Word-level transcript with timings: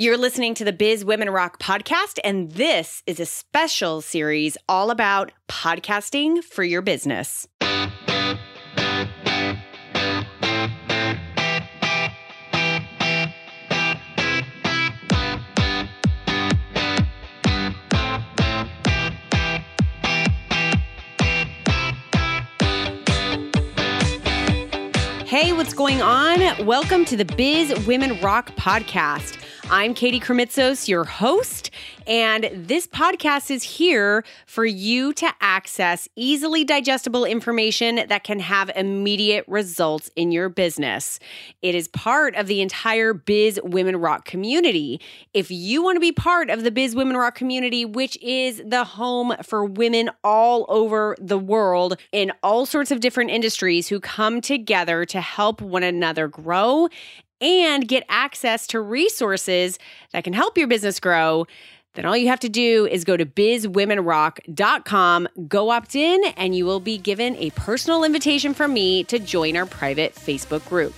You're 0.00 0.16
listening 0.16 0.54
to 0.54 0.64
the 0.64 0.72
Biz 0.72 1.04
Women 1.04 1.28
Rock 1.28 1.58
podcast, 1.58 2.20
and 2.22 2.52
this 2.52 3.02
is 3.08 3.18
a 3.18 3.26
special 3.26 4.00
series 4.00 4.56
all 4.68 4.92
about 4.92 5.32
podcasting 5.48 6.44
for 6.44 6.62
your 6.62 6.82
business. 6.82 7.48
Hey, 25.26 25.52
what's 25.52 25.74
going 25.74 26.00
on? 26.00 26.64
Welcome 26.64 27.04
to 27.06 27.16
the 27.16 27.24
Biz 27.36 27.84
Women 27.84 28.20
Rock 28.20 28.54
podcast. 28.54 29.44
I'm 29.70 29.92
Katie 29.92 30.18
Krimitsos, 30.18 30.88
your 30.88 31.04
host, 31.04 31.70
and 32.06 32.48
this 32.54 32.86
podcast 32.86 33.50
is 33.50 33.62
here 33.62 34.24
for 34.46 34.64
you 34.64 35.12
to 35.12 35.30
access 35.42 36.08
easily 36.16 36.64
digestible 36.64 37.26
information 37.26 38.00
that 38.08 38.24
can 38.24 38.40
have 38.40 38.70
immediate 38.74 39.44
results 39.46 40.10
in 40.16 40.32
your 40.32 40.48
business. 40.48 41.20
It 41.60 41.74
is 41.74 41.86
part 41.86 42.34
of 42.36 42.46
the 42.46 42.62
entire 42.62 43.12
Biz 43.12 43.60
Women 43.62 43.98
Rock 43.98 44.24
community. 44.24 45.02
If 45.34 45.50
you 45.50 45.82
want 45.82 45.96
to 45.96 46.00
be 46.00 46.12
part 46.12 46.48
of 46.48 46.64
the 46.64 46.70
Biz 46.70 46.96
Women 46.96 47.18
Rock 47.18 47.34
community, 47.34 47.84
which 47.84 48.16
is 48.22 48.62
the 48.64 48.84
home 48.84 49.34
for 49.42 49.66
women 49.66 50.08
all 50.24 50.64
over 50.70 51.14
the 51.20 51.38
world 51.38 52.00
in 52.10 52.32
all 52.42 52.64
sorts 52.64 52.90
of 52.90 53.00
different 53.00 53.28
industries 53.28 53.88
who 53.88 54.00
come 54.00 54.40
together 54.40 55.04
to 55.04 55.20
help 55.20 55.60
one 55.60 55.82
another 55.82 56.26
grow 56.26 56.88
and 57.40 57.86
get 57.86 58.04
access 58.08 58.66
to 58.68 58.80
resources 58.80 59.78
that 60.12 60.24
can 60.24 60.32
help 60.32 60.58
your 60.58 60.68
business 60.68 61.00
grow, 61.00 61.46
then 61.94 62.04
all 62.04 62.16
you 62.16 62.28
have 62.28 62.40
to 62.40 62.48
do 62.48 62.86
is 62.86 63.04
go 63.04 63.16
to 63.16 63.26
bizwomenrock.com, 63.26 65.28
go 65.48 65.70
opt 65.70 65.96
in, 65.96 66.24
and 66.36 66.54
you 66.54 66.64
will 66.64 66.80
be 66.80 66.98
given 66.98 67.36
a 67.36 67.50
personal 67.50 68.04
invitation 68.04 68.54
from 68.54 68.72
me 68.72 69.04
to 69.04 69.18
join 69.18 69.56
our 69.56 69.66
private 69.66 70.14
Facebook 70.14 70.66
group. 70.68 70.94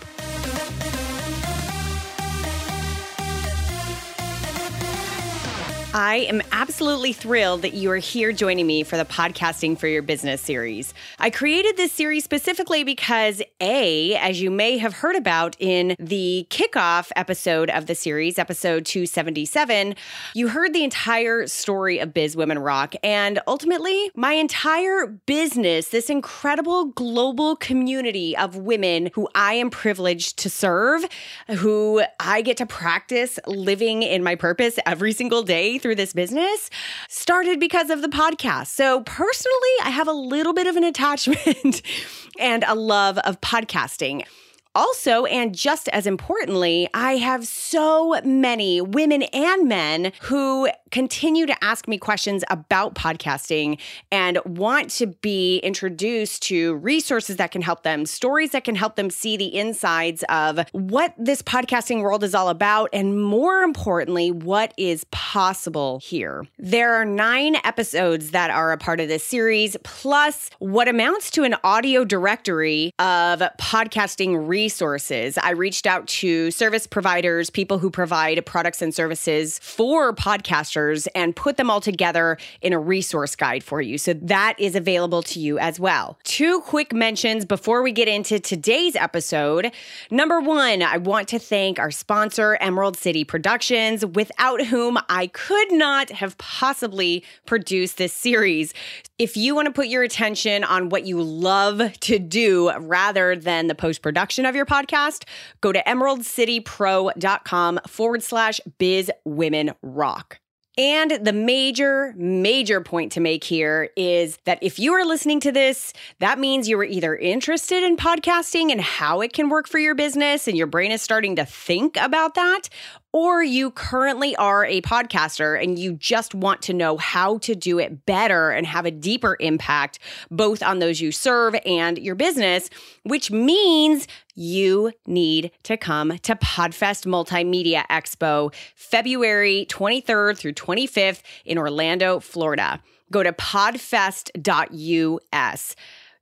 I 5.93 6.19
am 6.29 6.41
absolutely 6.53 7.13
thrilled 7.13 7.63
that 7.63 7.75
you 7.75 7.91
are 7.91 7.97
here 7.97 8.31
joining 8.31 8.65
me 8.65 8.85
for 8.85 8.97
the 8.97 9.05
Podcasting 9.05 9.77
for 9.77 9.89
Your 9.89 10.03
Business 10.03 10.41
series. 10.41 10.95
I 11.19 11.31
created 11.31 11.77
this 11.77 11.91
series 11.91 12.23
specifically 12.23 12.85
because, 12.85 13.43
A, 13.61 14.15
as 14.15 14.41
you 14.41 14.53
may 14.53 14.79
have 14.79 14.93
heard 14.93 15.17
about 15.17 15.57
in 15.59 15.97
the 15.99 16.47
kickoff 16.49 17.11
episode 17.17 17.71
of 17.71 17.87
the 17.87 17.97
series, 17.97 18.39
episode 18.39 18.87
277, 18.87 19.97
you 20.33 20.47
heard 20.47 20.73
the 20.73 20.85
entire 20.85 21.49
story 21.49 21.99
of 21.99 22.15
Biz 22.15 22.37
Women 22.37 22.61
Rock. 22.61 22.95
And 23.03 23.41
ultimately, 23.49 24.13
my 24.15 24.35
entire 24.35 25.09
business, 25.09 25.89
this 25.89 26.09
incredible 26.09 26.85
global 26.85 27.57
community 27.57 28.37
of 28.37 28.55
women 28.55 29.11
who 29.15 29.29
I 29.35 29.55
am 29.55 29.71
privileged 29.71 30.39
to 30.39 30.51
serve, 30.51 31.05
who 31.49 32.05
I 32.21 32.43
get 32.43 32.59
to 32.59 32.67
practice 32.67 33.41
living 33.49 34.05
in 34.05 34.23
my 34.23 34.37
purpose 34.37 34.79
every 34.87 35.13
single 35.13 35.43
day 35.43 35.80
through 35.81 35.97
this 35.97 36.13
business 36.13 36.71
started 37.09 37.59
because 37.59 37.91
of 37.91 38.03
the 38.03 38.09
podcast. 38.09 38.69
So, 38.69 39.03
personally, 39.03 39.75
I 39.83 39.91
have 39.91 40.09
a 40.09 40.13
little 40.13 40.53
bit 40.53 40.67
of 40.67 40.77
an 40.77 40.85
attachment 40.85 41.83
and 42.39 42.65
a 42.67 42.75
love 42.75 43.19
of 43.19 43.41
podcasting. 43.41 44.25
Also, 44.75 45.25
and 45.25 45.53
just 45.53 45.89
as 45.89 46.07
importantly, 46.07 46.89
I 46.95 47.17
have 47.17 47.45
so 47.45 48.21
many 48.25 48.81
women 48.81 49.25
and 49.25 49.69
men 49.69 50.13
who 50.23 50.69
continue 50.93 51.45
to 51.47 51.65
ask 51.65 51.89
me 51.89 51.99
questions 51.99 52.45
about 52.51 52.95
podcasting 52.95 53.79
and 54.13 54.39
want 54.45 54.91
to 54.91 55.07
be 55.09 55.59
introduced 55.59 56.45
to 56.45 56.75
resources 56.77 57.37
that 57.37 57.51
can 57.51 57.63
help 57.63 57.83
them, 57.83 58.07
stories 58.07 58.51
that 58.51 58.63
can 58.63 58.77
help 58.77 58.95
them 58.95 59.11
see 59.11 59.37
the 59.37 59.57
insides 59.57 60.25
of 60.29 60.61
what 60.73 61.15
this 61.19 61.43
podcasting 61.43 62.03
world 62.03 62.23
is 62.23 62.35
all 62.35 62.49
about, 62.49 62.91
and 62.93 63.21
more 63.21 63.63
importantly, 63.63 64.31
what 64.31 64.73
is 64.77 65.05
possible 65.11 66.01
here. 66.03 66.47
There 66.59 66.95
are 66.95 67.05
nine 67.05 67.57
episodes 67.65 68.31
that 68.31 68.51
are 68.51 68.71
a 68.71 68.79
part 68.79 69.01
of 69.01 69.09
this 69.09 69.25
series, 69.25 69.77
plus 69.83 70.51
what 70.61 70.87
amounts 70.87 71.31
to 71.33 71.43
an 71.43 71.57
audio 71.65 72.05
directory 72.05 72.93
of 73.01 73.41
podcasting 73.59 74.47
resources 74.47 74.60
resources. 74.61 75.39
I 75.39 75.53
reached 75.53 75.87
out 75.87 76.07
to 76.21 76.51
service 76.51 76.87
providers, 76.87 77.49
people 77.49 77.79
who 77.79 77.89
provide 77.89 78.45
products 78.45 78.83
and 78.83 78.95
services 78.95 79.59
for 79.63 80.13
podcasters, 80.13 81.09
and 81.15 81.35
put 81.35 81.57
them 81.57 81.71
all 81.71 81.81
together 81.81 82.37
in 82.61 82.75
a 82.75 82.79
resource 82.79 83.35
guide 83.35 83.65
for 83.65 83.81
you. 83.81 83.97
So 83.97 84.13
that 84.13 84.55
is 84.59 84.75
available 84.75 85.23
to 85.23 85.41
you 85.41 85.59
as 85.59 85.81
well. 85.81 86.19
Two 86.25 86.61
quick 86.61 86.93
mentions 86.93 87.47
before 87.47 87.83
we 87.83 87.91
get 87.91 88.07
into 88.07 88.39
today's 88.39 88.97
episode. 88.97 89.73
Number 90.11 90.41
one, 90.41 90.83
I 90.83 90.99
want 90.99 91.29
to 91.29 91.39
thank 91.39 91.79
our 91.79 91.91
sponsor, 91.91 92.59
Emerald 92.61 92.99
City 92.99 93.25
Productions, 93.25 94.05
without 94.05 94.67
whom 94.67 94.99
I 95.09 95.29
could 95.29 95.73
not 95.73 96.11
have 96.11 96.37
possibly 96.37 97.25
produced 97.47 97.97
this 97.97 98.13
series. 98.13 98.75
If 99.19 99.39
you 99.39 99.55
want 99.55 99.67
to 99.67 99.73
put 99.73 99.89
your 99.89 100.03
attention 100.03 100.65
on 100.65 100.91
what 100.91 101.07
you 101.07 101.23
love 101.23 101.81
to 102.01 102.19
do 102.19 102.71
rather 102.79 103.37
than 103.37 103.69
the 103.69 103.75
post 103.75 104.03
production 104.03 104.50
of 104.51 104.57
your 104.57 104.67
podcast, 104.67 105.25
go 105.63 105.73
to 105.73 105.83
emeraldcitypro.com 105.85 107.81
forward 107.87 108.23
slash 108.23 108.61
biz 108.79 109.11
women 109.25 109.73
rock. 109.81 110.39
And 110.79 111.11
the 111.27 111.33
major, 111.33 112.15
major 112.17 112.81
point 112.81 113.13
to 113.13 113.21
make 113.21 113.45
here 113.45 113.91
is 113.97 114.39
that 114.47 114.59
if 114.63 114.79
you 114.79 114.95
are 114.95 115.05
listening 115.05 115.41
to 115.41 115.53
this, 115.53 115.93
that 116.21 116.39
means 116.39 116.69
you 116.69 116.79
are 116.79 116.85
either 116.85 117.17
interested 117.17 117.83
in 117.83 117.97
podcasting 117.97 118.71
and 118.71 118.81
how 118.81 119.21
it 119.21 119.33
can 119.33 119.51
work 119.51 119.69
for 119.69 119.79
your 119.79 119.95
business, 119.95 120.49
and 120.49 120.57
your 120.57 120.69
brain 120.69 120.91
is 120.91 121.03
starting 121.03 121.37
to 121.37 121.45
think 121.45 121.97
about 121.97 122.35
that, 122.35 122.69
or 123.13 123.43
you 123.43 123.71
currently 123.71 124.37
are 124.37 124.65
a 124.65 124.81
podcaster 124.83 125.61
and 125.63 125.79
you 125.79 125.93
just 125.95 126.35
want 126.35 126.63
to 126.63 126.73
know 126.73 126.97
how 126.97 127.39
to 127.39 127.55
do 127.55 127.79
it 127.79 128.07
better 128.07 128.51
and 128.51 128.67
have 128.67 128.87
a 128.87 128.91
deeper 128.91 129.37
impact 129.41 129.99
both 130.31 130.63
on 130.63 130.79
those 130.79 131.01
you 131.01 131.11
serve 131.13 131.55
and 131.67 131.99
your 131.99 132.15
business, 132.15 132.71
which 133.03 133.31
means 133.31 134.07
you 134.35 134.93
need 135.07 135.51
to 135.65 135.77
come 135.77 136.19
to 136.19 136.37
Podfest 136.37 137.07
Multimedia 137.07 137.85
Expo 137.89 138.55
February 138.75 139.67
23rd 139.69 140.39
through 140.39 140.53
25th 140.53 141.23
in 141.45 141.59
Orlando, 141.59 142.21
Florida. 142.21 142.81
Go 143.11 143.23
to 143.25 143.33
podfest.us. 143.33 144.37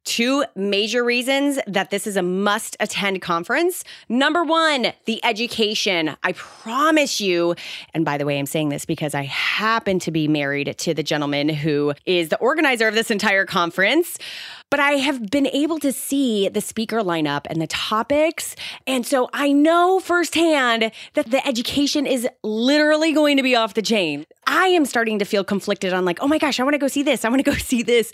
Two 0.05 0.45
major 0.57 1.05
reasons 1.05 1.59
that 1.67 1.91
this 1.91 2.07
is 2.07 2.17
a 2.17 2.23
must 2.23 2.77
attend 2.81 3.21
conference. 3.21 3.85
Number 4.09 4.43
one, 4.43 4.93
the 5.05 5.23
education. 5.25 6.17
I 6.23 6.33
promise 6.33 7.21
you, 7.21 7.55
and 7.93 8.05
by 8.05 8.17
the 8.17 8.25
way, 8.25 8.39
I'm 8.39 8.47
saying 8.47 8.71
this 8.71 8.87
because 8.87 9.15
I 9.15 9.25
happen 9.25 9.99
to 10.01 10.11
be 10.11 10.27
married 10.27 10.77
to 10.79 10.95
the 10.95 11.03
gentleman 11.03 11.49
who 11.51 11.93
is 12.07 12.31
the 12.31 12.39
organizer 12.39 12.89
of 12.89 12.95
this 12.95 13.11
entire 13.11 13.45
conference 13.45 14.19
but 14.71 14.81
I 14.81 14.93
have 14.93 15.31
been 15.31 15.47
able 15.47 15.79
to 15.81 15.93
see 15.93 16.49
the 16.49 16.61
speaker 16.61 16.99
lineup 16.99 17.47
and 17.49 17.61
the 17.61 17.67
topics. 17.67 18.57
And 18.87 19.07
so 19.07 19.29
I 19.33 19.53
know 19.53 20.01
firsthand 20.01 20.91
that 21.15 21.31
the 21.31 21.47
education 21.47 22.07
is 22.07 22.29
literally 22.43 23.13
going 23.13 23.37
to 23.37 23.43
be 23.43 23.57
off 23.57 23.75
the 23.75 23.83
chain. 23.83 24.27
I 24.47 24.69
am 24.69 24.87
starting 24.87 25.19
to 25.19 25.27
feel 25.27 25.45
conflicted 25.45 25.93
on 25.93 26.07
like, 26.07 26.19
oh 26.23 26.27
my 26.27 26.39
gosh, 26.39 26.59
I 26.59 26.63
want 26.63 26.73
to 26.73 26.79
go 26.79 26.89
see 26.89 27.03
this. 27.03 27.25
I 27.25 27.29
want 27.29 27.45
to 27.45 27.51
go 27.51 27.57
see 27.59 27.83
this. 27.83 28.13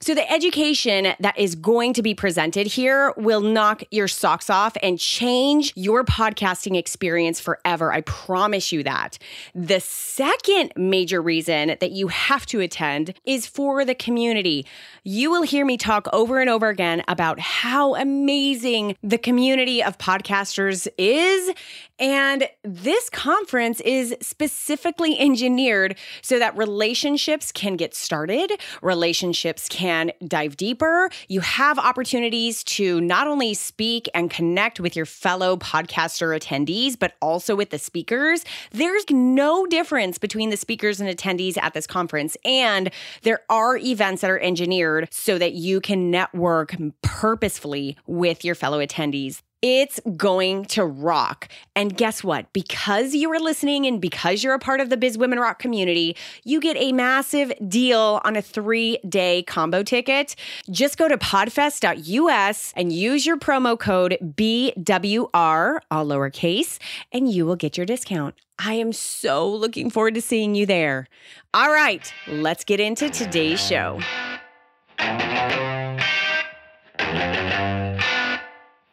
So 0.00 0.14
the 0.14 0.30
education 0.30 1.14
that 1.20 1.38
is 1.38 1.54
going 1.54 1.92
to 1.94 2.02
be 2.02 2.14
presented 2.14 2.66
here 2.66 3.14
will 3.16 3.40
knock 3.40 3.82
your 3.90 4.08
socks 4.08 4.50
off 4.50 4.76
and 4.82 4.98
change 4.98 5.72
your 5.76 6.04
podcasting 6.04 6.76
experience 6.76 7.40
forever. 7.40 7.92
I 7.92 8.00
promise 8.02 8.72
you 8.72 8.82
that. 8.82 9.18
The 9.54 9.80
second 9.80 10.72
major 10.76 11.22
reason 11.22 11.76
that 11.80 11.92
you 11.92 12.08
have 12.08 12.46
to 12.46 12.60
attend 12.60 13.14
is 13.24 13.46
for 13.46 13.84
the 13.84 13.94
community. 13.94 14.66
You 15.04 15.30
will 15.30 15.42
hear 15.42 15.64
me 15.64 15.76
talk 15.76 15.95
over 16.12 16.40
and 16.40 16.50
over 16.50 16.68
again 16.68 17.02
about 17.08 17.40
how 17.40 17.94
amazing 17.94 18.96
the 19.02 19.18
community 19.18 19.82
of 19.82 19.98
podcasters 19.98 20.88
is 20.98 21.54
and 21.98 22.48
this 22.62 23.08
conference 23.08 23.80
is 23.80 24.14
specifically 24.20 25.18
engineered 25.18 25.96
so 26.20 26.38
that 26.38 26.56
relationships 26.56 27.50
can 27.52 27.76
get 27.76 27.94
started, 27.94 28.52
relationships 28.82 29.66
can 29.68 30.12
dive 30.26 30.56
deeper. 30.56 31.08
You 31.28 31.40
have 31.40 31.78
opportunities 31.78 32.62
to 32.64 33.00
not 33.00 33.26
only 33.26 33.54
speak 33.54 34.08
and 34.14 34.30
connect 34.30 34.78
with 34.78 34.94
your 34.94 35.06
fellow 35.06 35.56
podcaster 35.56 36.38
attendees, 36.38 36.98
but 36.98 37.14
also 37.22 37.56
with 37.56 37.70
the 37.70 37.78
speakers. 37.78 38.44
There's 38.72 39.04
no 39.08 39.64
difference 39.66 40.18
between 40.18 40.50
the 40.50 40.56
speakers 40.58 41.00
and 41.00 41.08
attendees 41.08 41.56
at 41.56 41.72
this 41.72 41.86
conference. 41.86 42.36
And 42.44 42.90
there 43.22 43.40
are 43.48 43.78
events 43.78 44.20
that 44.20 44.30
are 44.30 44.40
engineered 44.40 45.08
so 45.10 45.38
that 45.38 45.54
you 45.54 45.80
can 45.86 46.10
network 46.10 46.74
purposefully 47.00 47.96
with 48.08 48.44
your 48.44 48.56
fellow 48.56 48.84
attendees. 48.84 49.42
It's 49.62 50.00
going 50.16 50.64
to 50.66 50.84
rock. 50.84 51.48
And 51.76 51.96
guess 51.96 52.24
what? 52.24 52.52
Because 52.52 53.14
you 53.14 53.30
are 53.30 53.38
listening 53.38 53.86
and 53.86 54.00
because 54.00 54.42
you're 54.42 54.54
a 54.54 54.58
part 54.58 54.80
of 54.80 54.90
the 54.90 54.96
Biz 54.96 55.16
Women 55.16 55.38
Rock 55.38 55.60
community, 55.60 56.16
you 56.42 56.60
get 56.60 56.76
a 56.76 56.90
massive 56.90 57.52
deal 57.68 58.20
on 58.24 58.34
a 58.34 58.42
three 58.42 58.98
day 59.08 59.44
combo 59.44 59.84
ticket. 59.84 60.34
Just 60.70 60.98
go 60.98 61.06
to 61.06 61.16
podfest.us 61.16 62.72
and 62.74 62.92
use 62.92 63.24
your 63.24 63.36
promo 63.36 63.78
code 63.78 64.18
BWR, 64.20 65.78
all 65.88 66.06
lowercase, 66.06 66.78
and 67.12 67.30
you 67.30 67.46
will 67.46 67.56
get 67.56 67.76
your 67.76 67.86
discount. 67.86 68.34
I 68.58 68.74
am 68.74 68.92
so 68.92 69.48
looking 69.48 69.90
forward 69.90 70.14
to 70.16 70.20
seeing 70.20 70.56
you 70.56 70.66
there. 70.66 71.06
All 71.54 71.70
right, 71.70 72.12
let's 72.26 72.64
get 72.64 72.80
into 72.80 73.08
today's 73.08 73.64
show. 73.64 74.00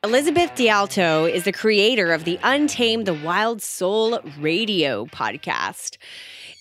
Elizabeth 0.06 0.54
DiAlto 0.56 1.32
is 1.32 1.46
the 1.46 1.54
creator 1.54 2.12
of 2.12 2.26
the 2.26 2.38
Untame 2.44 3.08
Your 3.08 3.16
Wild 3.24 3.62
Soul 3.62 4.20
radio 4.38 5.06
podcast. 5.06 5.96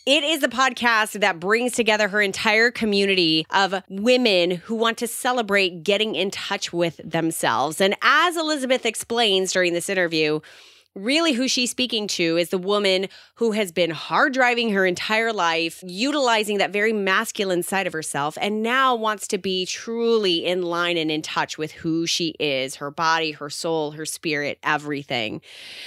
It 0.06 0.22
is 0.22 0.44
a 0.44 0.48
podcast 0.48 1.18
that 1.18 1.40
brings 1.40 1.72
together 1.72 2.06
her 2.06 2.22
entire 2.22 2.70
community 2.70 3.44
of 3.50 3.82
women 3.88 4.52
who 4.52 4.76
want 4.76 4.96
to 4.98 5.08
celebrate 5.08 5.82
getting 5.82 6.14
in 6.14 6.30
touch 6.30 6.72
with 6.72 7.00
themselves. 7.04 7.80
And 7.80 7.96
as 8.00 8.36
Elizabeth 8.36 8.86
explains 8.86 9.52
during 9.52 9.72
this 9.72 9.88
interview, 9.88 10.38
really 10.94 11.32
who 11.32 11.48
she's 11.48 11.70
speaking 11.70 12.06
to 12.06 12.36
is 12.36 12.50
the 12.50 12.58
woman 12.58 13.08
who 13.36 13.52
has 13.52 13.72
been 13.72 13.90
hard 13.90 14.32
driving 14.32 14.72
her 14.72 14.84
entire 14.84 15.32
life, 15.32 15.82
utilizing 15.86 16.58
that 16.58 16.72
very 16.72 16.92
masculine 16.92 17.62
side 17.62 17.86
of 17.86 17.92
herself, 17.92 18.36
and 18.40 18.62
now 18.62 18.94
wants 18.94 19.26
to 19.28 19.38
be 19.38 19.64
truly 19.66 20.44
in 20.44 20.62
line 20.62 20.96
and 20.96 21.10
in 21.10 21.22
touch 21.22 21.56
with 21.56 21.72
who 21.72 22.06
she 22.06 22.34
is 22.38 22.76
her 22.76 22.90
body, 22.90 23.32
her 23.32 23.50
soul, 23.50 23.92
her 23.92 24.06
spirit, 24.06 24.58
everything. 24.62 25.40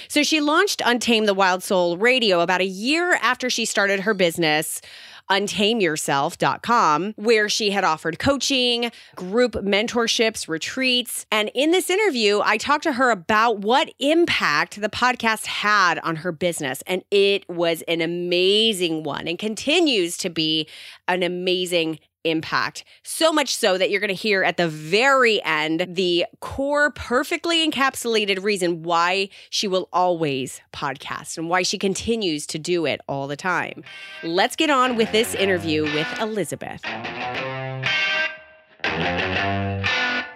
So 0.08 0.22
she 0.22 0.40
launched 0.40 0.80
Untame 0.80 1.26
Your 1.26 1.34
Wild 1.34 1.62
Soul 1.62 1.96
Radio 1.96 2.40
about 2.40 2.60
a 2.60 2.66
year 2.66 3.14
after 3.22 3.48
she 3.48 3.64
started 3.64 4.00
her 4.00 4.14
business 4.14 4.80
untameyourself.com, 5.30 7.14
where 7.16 7.48
she 7.48 7.70
had 7.70 7.84
offered 7.84 8.18
coaching, 8.18 8.90
group 9.14 9.52
mentorships, 9.52 10.48
retreats. 10.48 11.26
And 11.30 11.50
in 11.54 11.70
this 11.70 11.90
interview, 11.90 12.40
I 12.44 12.56
talked 12.56 12.84
to 12.84 12.92
her 12.92 13.10
about 13.10 13.60
what 13.60 13.92
impact 13.98 14.80
the 14.80 14.88
podcast 14.88 15.46
had 15.46 15.98
on 16.00 16.16
her 16.16 16.32
business. 16.32 16.82
And 16.86 17.02
it 17.10 17.48
was 17.48 17.82
an 17.82 18.00
amazing 18.00 19.02
one 19.02 19.28
and 19.28 19.38
continues 19.38 20.16
to 20.18 20.30
be 20.30 20.68
an 21.08 21.22
amazing 21.22 21.98
impact. 22.26 22.84
So 23.02 23.32
much 23.32 23.54
so 23.54 23.78
that 23.78 23.90
you're 23.90 24.00
going 24.00 24.08
to 24.08 24.14
hear 24.14 24.42
at 24.42 24.56
the 24.56 24.68
very 24.68 25.42
end 25.44 25.86
the 25.88 26.26
core, 26.40 26.90
perfectly 26.90 27.68
encapsulated 27.68 28.42
reason 28.42 28.82
why 28.82 29.28
she 29.50 29.68
will 29.68 29.88
always 29.92 30.60
podcast 30.72 31.38
and 31.38 31.48
why 31.48 31.62
she 31.62 31.78
continues 31.78 32.46
to 32.48 32.58
do 32.58 32.86
it 32.86 33.00
all 33.08 33.26
the 33.26 33.36
time. 33.36 33.82
Let's 34.22 34.56
get 34.56 34.70
on 34.70 34.96
with 34.96 35.12
this 35.12 35.34
interview 35.34 35.84
with 35.84 36.08
Elizabeth. 36.20 36.82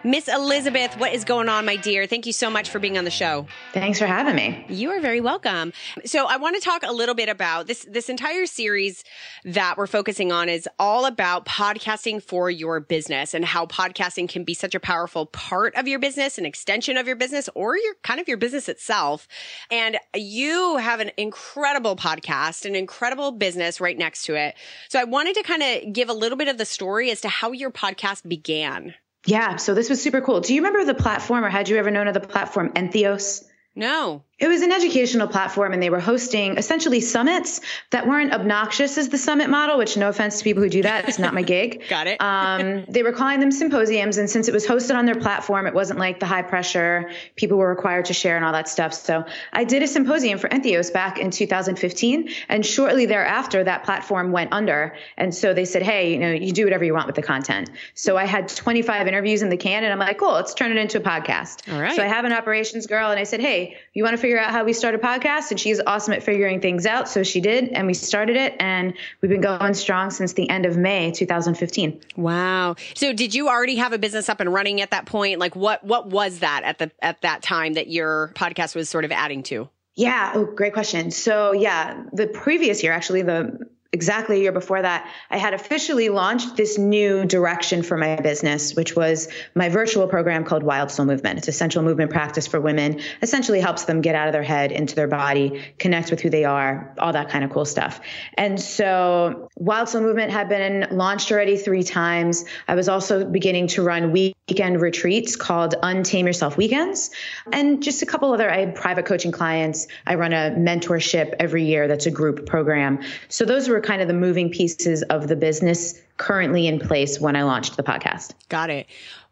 Miss 0.03 0.29
Elizabeth, 0.29 0.97
what 0.97 1.13
is 1.13 1.25
going 1.25 1.51
on, 1.51 1.67
my 1.67 1.77
dear? 1.77 2.07
Thank 2.07 2.25
you 2.25 2.33
so 2.33 2.49
much 2.49 2.71
for 2.71 2.79
being 2.79 2.97
on 2.97 3.05
the 3.05 3.11
show. 3.11 3.47
Thanks 3.75 3.99
for 3.99 4.07
having 4.07 4.35
me. 4.35 4.65
You 4.71 4.93
are 4.93 5.01
very 5.01 5.21
welcome. 5.21 5.75
So 6.07 6.25
I 6.27 6.39
want 6.39 6.57
to 6.57 6.63
talk 6.63 6.83
a 6.85 6.93
little 6.93 7.15
bit 7.15 7.29
about 7.29 7.67
this 7.67 7.87
this 7.87 8.09
entire 8.09 8.47
series 8.47 9.05
that 9.45 9.77
we're 9.77 9.87
focusing 9.87 10.33
on 10.33 10.49
is 10.49 10.67
all 10.79 11.05
about 11.05 11.45
podcasting 11.45 12.23
for 12.23 12.49
your 12.49 12.81
business 12.81 13.35
and 13.35 13.45
how 13.45 13.67
podcasting 13.67 14.27
can 14.27 14.43
be 14.43 14.55
such 14.55 14.75
a 14.75 14.81
powerful 14.81 15.27
part 15.27 15.75
of 15.75 15.87
your 15.87 15.99
business, 15.99 16.39
an 16.39 16.47
extension 16.47 16.97
of 16.97 17.07
your 17.07 17.17
business 17.17 17.51
or 17.55 17.77
your 17.77 17.93
kind 18.03 18.21
of 18.21 18.27
your 18.27 18.39
business 18.39 18.71
itself. 18.71 19.29
And 19.71 19.99
you 20.17 20.79
have 20.79 21.01
an 21.01 21.11
incredible 21.19 21.95
podcast, 21.95 22.65
an 22.65 22.75
incredible 22.75 23.33
business 23.33 23.83
right 23.83 23.99
next 23.99 24.23
to 24.23 24.35
it. 24.35 24.55
So 24.89 24.99
I 24.99 25.05
wanted 25.05 25.35
to 25.35 25.43
kind 25.43 25.63
of 25.63 25.93
give 25.93 26.09
a 26.09 26.15
little 26.15 26.39
bit 26.39 26.49
of 26.49 26.57
the 26.57 26.65
story 26.65 27.11
as 27.11 27.21
to 27.21 27.29
how 27.29 27.53
your 27.53 27.71
podcast 27.71 28.27
began. 28.27 28.95
Yeah, 29.27 29.57
so 29.57 29.75
this 29.75 29.91
was 29.91 30.03
super 30.03 30.21
cool. 30.21 30.41
Do 30.41 30.55
you 30.55 30.63
remember 30.63 30.85
the 30.85 30.95
platform 30.95 31.45
or 31.45 31.51
had 31.51 31.69
you 31.69 31.77
ever 31.77 31.91
known 31.91 32.09
of 32.09 32.15
the 32.15 32.21
platform 32.21 32.73
Entheos? 32.73 33.45
No. 33.81 34.25
It 34.39 34.49
was 34.49 34.63
an 34.63 34.73
educational 34.73 35.29
platform, 35.29 35.75
and 35.75 35.83
they 35.83 35.91
were 35.91 36.01
hosting 36.01 36.57
essentially 36.57 37.01
summits 37.01 37.61
that 37.91 38.07
weren't 38.07 38.33
obnoxious 38.33 38.97
as 38.97 39.11
the 39.11 39.19
summit 39.19 39.51
model. 39.51 39.77
Which, 39.77 39.99
no 39.99 40.09
offense 40.09 40.39
to 40.39 40.45
people 40.45 40.63
who 40.63 40.71
do 40.71 40.83
that, 40.83 41.09
it's 41.09 41.19
not 41.19 41.35
my 41.35 41.43
gig. 41.43 41.83
Got 41.91 42.07
it. 42.07 42.21
um, 42.23 42.87
they 42.89 43.03
were 43.03 43.13
calling 43.13 43.41
them 43.41 43.53
symposiums, 43.53 44.17
and 44.17 44.31
since 44.31 44.49
it 44.49 44.55
was 44.55 44.67
hosted 44.67 44.97
on 44.97 45.05
their 45.05 45.15
platform, 45.15 45.67
it 45.67 45.75
wasn't 45.75 45.99
like 45.99 46.21
the 46.21 46.27
high 46.27 46.41
pressure 46.41 47.11
people 47.37 47.59
were 47.59 47.69
required 47.69 48.07
to 48.07 48.15
share 48.15 48.37
and 48.37 48.45
all 48.45 48.53
that 48.53 48.67
stuff. 48.67 48.95
So 48.95 49.25
I 49.53 49.65
did 49.65 49.83
a 49.83 49.87
symposium 49.87 50.39
for 50.39 50.49
Entheos 50.49 50.91
back 50.91 51.19
in 51.19 51.31
2015, 51.31 52.31
and 52.49 52.65
shortly 52.65 53.05
thereafter, 53.05 53.65
that 53.65 53.85
platform 53.85 54.33
went 54.33 54.55
under, 54.55 54.97
and 55.19 55.35
so 55.35 55.53
they 55.53 55.67
said, 55.67 55.83
"Hey, 55.83 56.13
you 56.15 56.19
know, 56.19 56.33
you 56.33 56.53
do 56.53 56.65
whatever 56.65 56.85
you 56.85 56.95
want 56.95 57.07
with 57.07 57.17
the 57.17 57.23
content." 57.23 57.71
So 57.95 58.17
I 58.17 58.25
had 58.25 58.49
25 58.49 59.07
interviews 59.07 59.43
in 59.43 59.51
the 59.51 59.59
can, 59.59 59.85
and 59.85 59.93
I'm 59.93 59.99
like, 59.99 60.19
"Cool, 60.19 60.33
let's 60.33 60.55
turn 60.55 60.71
it 60.71 60.79
into 60.79 60.97
a 60.97 61.03
podcast." 61.03 61.71
All 61.71 61.81
right. 61.81 61.95
So 61.95 62.03
I 62.03 62.07
have 62.07 62.25
an 62.25 62.33
operations 62.33 62.87
girl, 62.87 63.11
and 63.11 63.21
I 63.21 63.25
said, 63.25 63.41
"Hey, 63.41 63.70
you 63.93 64.03
want 64.03 64.15
to 64.15 64.21
figure 64.21 64.39
out 64.39 64.51
how 64.51 64.65
we 64.65 64.73
start 64.73 64.95
a 64.95 64.99
podcast? 64.99 65.51
And 65.51 65.61
she's 65.61 65.81
awesome 65.81 66.15
at 66.15 66.23
figuring 66.23 66.61
things 66.61 66.87
out. 66.87 67.09
So 67.09 67.23
she 67.23 67.41
did 67.41 67.69
and 67.69 67.87
we 67.87 67.95
started 67.95 68.37
it 68.37 68.55
and 68.61 68.95
we've 69.21 69.31
been 69.31 69.41
going 69.41 69.75
strong 69.75 70.11
since 70.11 70.33
the 70.33 70.49
end 70.49 70.67
of 70.67 70.77
may 70.77 71.11
2015 71.11 72.01
wow. 72.17 72.77
So 72.95 73.13
did 73.13 73.35
you 73.35 73.49
already 73.49 73.77
have 73.77 73.93
a 73.93 73.99
business 73.99 74.29
up 74.29 74.41
and 74.41 74.53
running 74.53 74.81
at 74.81 74.91
that 74.91 75.07
point? 75.07 75.39
Like 75.39 75.57
what 75.57 75.85
what 75.85 76.09
was 76.09 76.41
that 76.41 76.63
at 76.65 76.79
the 76.79 76.91
at 77.03 77.21
that 77.23 77.43
time 77.43 77.75
that 77.75 77.89
your 77.89 78.33
podcast 78.35 78.75
was 78.75 78.89
sort 78.89 79.05
of 79.05 79.13
adding 79.13 79.43
to? 79.45 79.69
Yeah. 79.95 80.33
Oh 80.35 80.45
great 80.45 80.73
question. 80.73 81.11
So 81.11 81.53
yeah 81.53 82.05
the 82.13 82.27
previous 82.27 82.83
year 82.83 82.93
actually 82.93 83.23
the 83.23 83.69
exactly 83.93 84.37
a 84.37 84.41
year 84.41 84.53
before 84.53 84.81
that, 84.81 85.09
I 85.31 85.39
had 85.39 85.53
officially 85.53 86.11
launched 86.11 86.57
this 86.57 86.79
new 86.79 87.25
direction 87.25 87.83
for 87.83 87.97
my 87.97 88.17
business, 88.17 88.75
which 88.75 88.95
was 88.95 89.29
my 89.55 89.69
virtual 89.69 90.07
program 90.07 90.45
called 90.45 90.63
Wild 90.63 90.93
Soul 90.93 91.07
Movement. 91.07 91.39
It's 91.39 91.49
a 91.49 91.53
sensual 91.53 91.83
movement 91.83 92.13
practice 92.13 92.47
for 92.47 92.61
women, 92.61 93.01
essentially 93.21 93.61
helps 93.61 93.87
them 93.87 94.01
get 94.01 94.15
out 94.15 94.29
of 94.29 94.33
their 94.33 94.45
head 94.45 94.71
into 94.71 94.95
their 94.95 95.09
body, 95.09 95.63
connect 95.79 96.11
with 96.11 96.21
who 96.21 96.31
they 96.31 96.45
are, 96.45 96.95
all 96.99 97.13
that 97.13 97.31
kind 97.31 97.43
of 97.43 97.51
cool 97.51 97.65
stuff. 97.65 98.01
And 98.35 98.61
so 98.61 99.49
Wild 99.57 99.89
Soul 99.89 100.03
Movement 100.03 100.31
had 100.31 100.49
been 100.49 100.87
launched 100.93 101.33
already 101.33 101.57
three 101.57 101.83
times. 101.83 102.45
I 102.69 102.77
was 102.77 102.89
also 102.89 103.25
beginning 103.25 103.67
to 103.69 103.83
run 103.83 104.13
weekend 104.13 104.81
retreats 104.81 105.35
called 105.35 105.75
Untame 105.83 106.25
Yourself 106.25 106.57
Weekends 106.57 107.11
and 107.53 107.83
just 107.83 108.03
a 108.03 108.07
couple 108.07 108.33
other, 108.33 108.49
I 108.51 108.61
had 108.61 108.77
private 108.77 109.07
coaching 109.07 109.33
clients. 109.33 109.89
I 110.07 110.15
run 110.15 110.33
a 110.33 110.55
mentorship 110.57 111.35
every 111.41 111.65
year 111.65 111.89
that's 111.89 112.07
a 112.07 112.11
group 112.11 112.47
program. 112.47 113.01
So 113.29 113.45
those 113.45 113.69
were 113.69 113.80
were 113.81 113.87
kind 113.87 114.03
of 114.03 114.09
the 114.09 114.15
moving 114.15 114.51
pieces 114.51 115.03
of 115.05 115.27
the 115.27 115.37
business 115.37 116.01
currently 116.19 116.67
in 116.67 116.79
place 116.79 117.19
when 117.19 117.35
I 117.35 117.45
launched 117.45 117.77
the 117.77 117.83
podcast. 117.83 118.35
Got 118.49 118.69
it. 118.69 118.87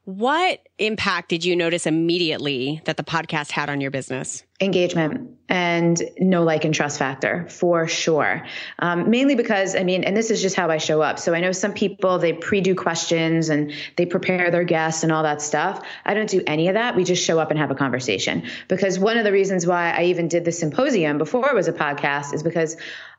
What 0.05 0.61
impact 0.79 1.29
did 1.29 1.45
you 1.45 1.55
notice 1.55 1.87
immediately 1.87 2.81
that 2.87 2.97
the 2.97 3.03
podcast 3.03 3.51
had 3.51 3.69
on 3.69 3.83
your 3.83 3.91
business? 3.91 4.43
Engagement 4.59 5.37
and 5.51 6.03
no 6.19 6.45
like 6.45 6.65
and 6.65 6.75
trust 6.75 6.99
factor 6.99 7.47
for 7.51 7.87
sure. 7.87 8.47
Um, 8.79 9.11
mainly 9.11 9.35
because, 9.35 9.77
I 9.77 9.83
mean, 9.83 10.05
and 10.05 10.17
this 10.17 10.31
is 10.31 10.41
just 10.41 10.57
how 10.57 10.71
I 10.71 10.79
show 10.79 11.03
up. 11.03 11.19
So 11.19 11.35
I 11.35 11.41
know 11.41 11.53
some 11.53 11.75
people, 11.75 12.19
they 12.19 12.33
pre 12.33 12.63
do 12.63 12.75
questions 12.75 13.51
and 13.51 13.71
they 13.97 14.07
prepare 14.07 14.51
their 14.51 14.65
guests 14.65 15.03
and 15.03 15.13
all 15.13 15.25
that 15.25 15.43
stuff. 15.43 15.85
I 16.07 16.15
don't 16.15 16.31
do 16.31 16.43
any 16.47 16.69
of 16.69 16.75
that. 16.75 16.97
We 16.97 17.05
just 17.05 17.23
show 17.23 17.39
up 17.39 17.51
and 17.51 17.59
have 17.59 17.71
a 17.71 17.75
conversation. 17.75 18.45
Because 18.67 18.99
one 18.99 19.19
of 19.19 19.25
the 19.25 19.33
reasons 19.33 19.67
why 19.67 19.91
I 19.91 20.05
even 20.05 20.27
did 20.27 20.47
the 20.47 20.53
symposium 20.53 21.19
before 21.19 21.51
it 21.51 21.55
was 21.55 21.69
a 21.69 21.73
podcast 21.75 22.33
is 22.33 22.43
because 22.43 22.79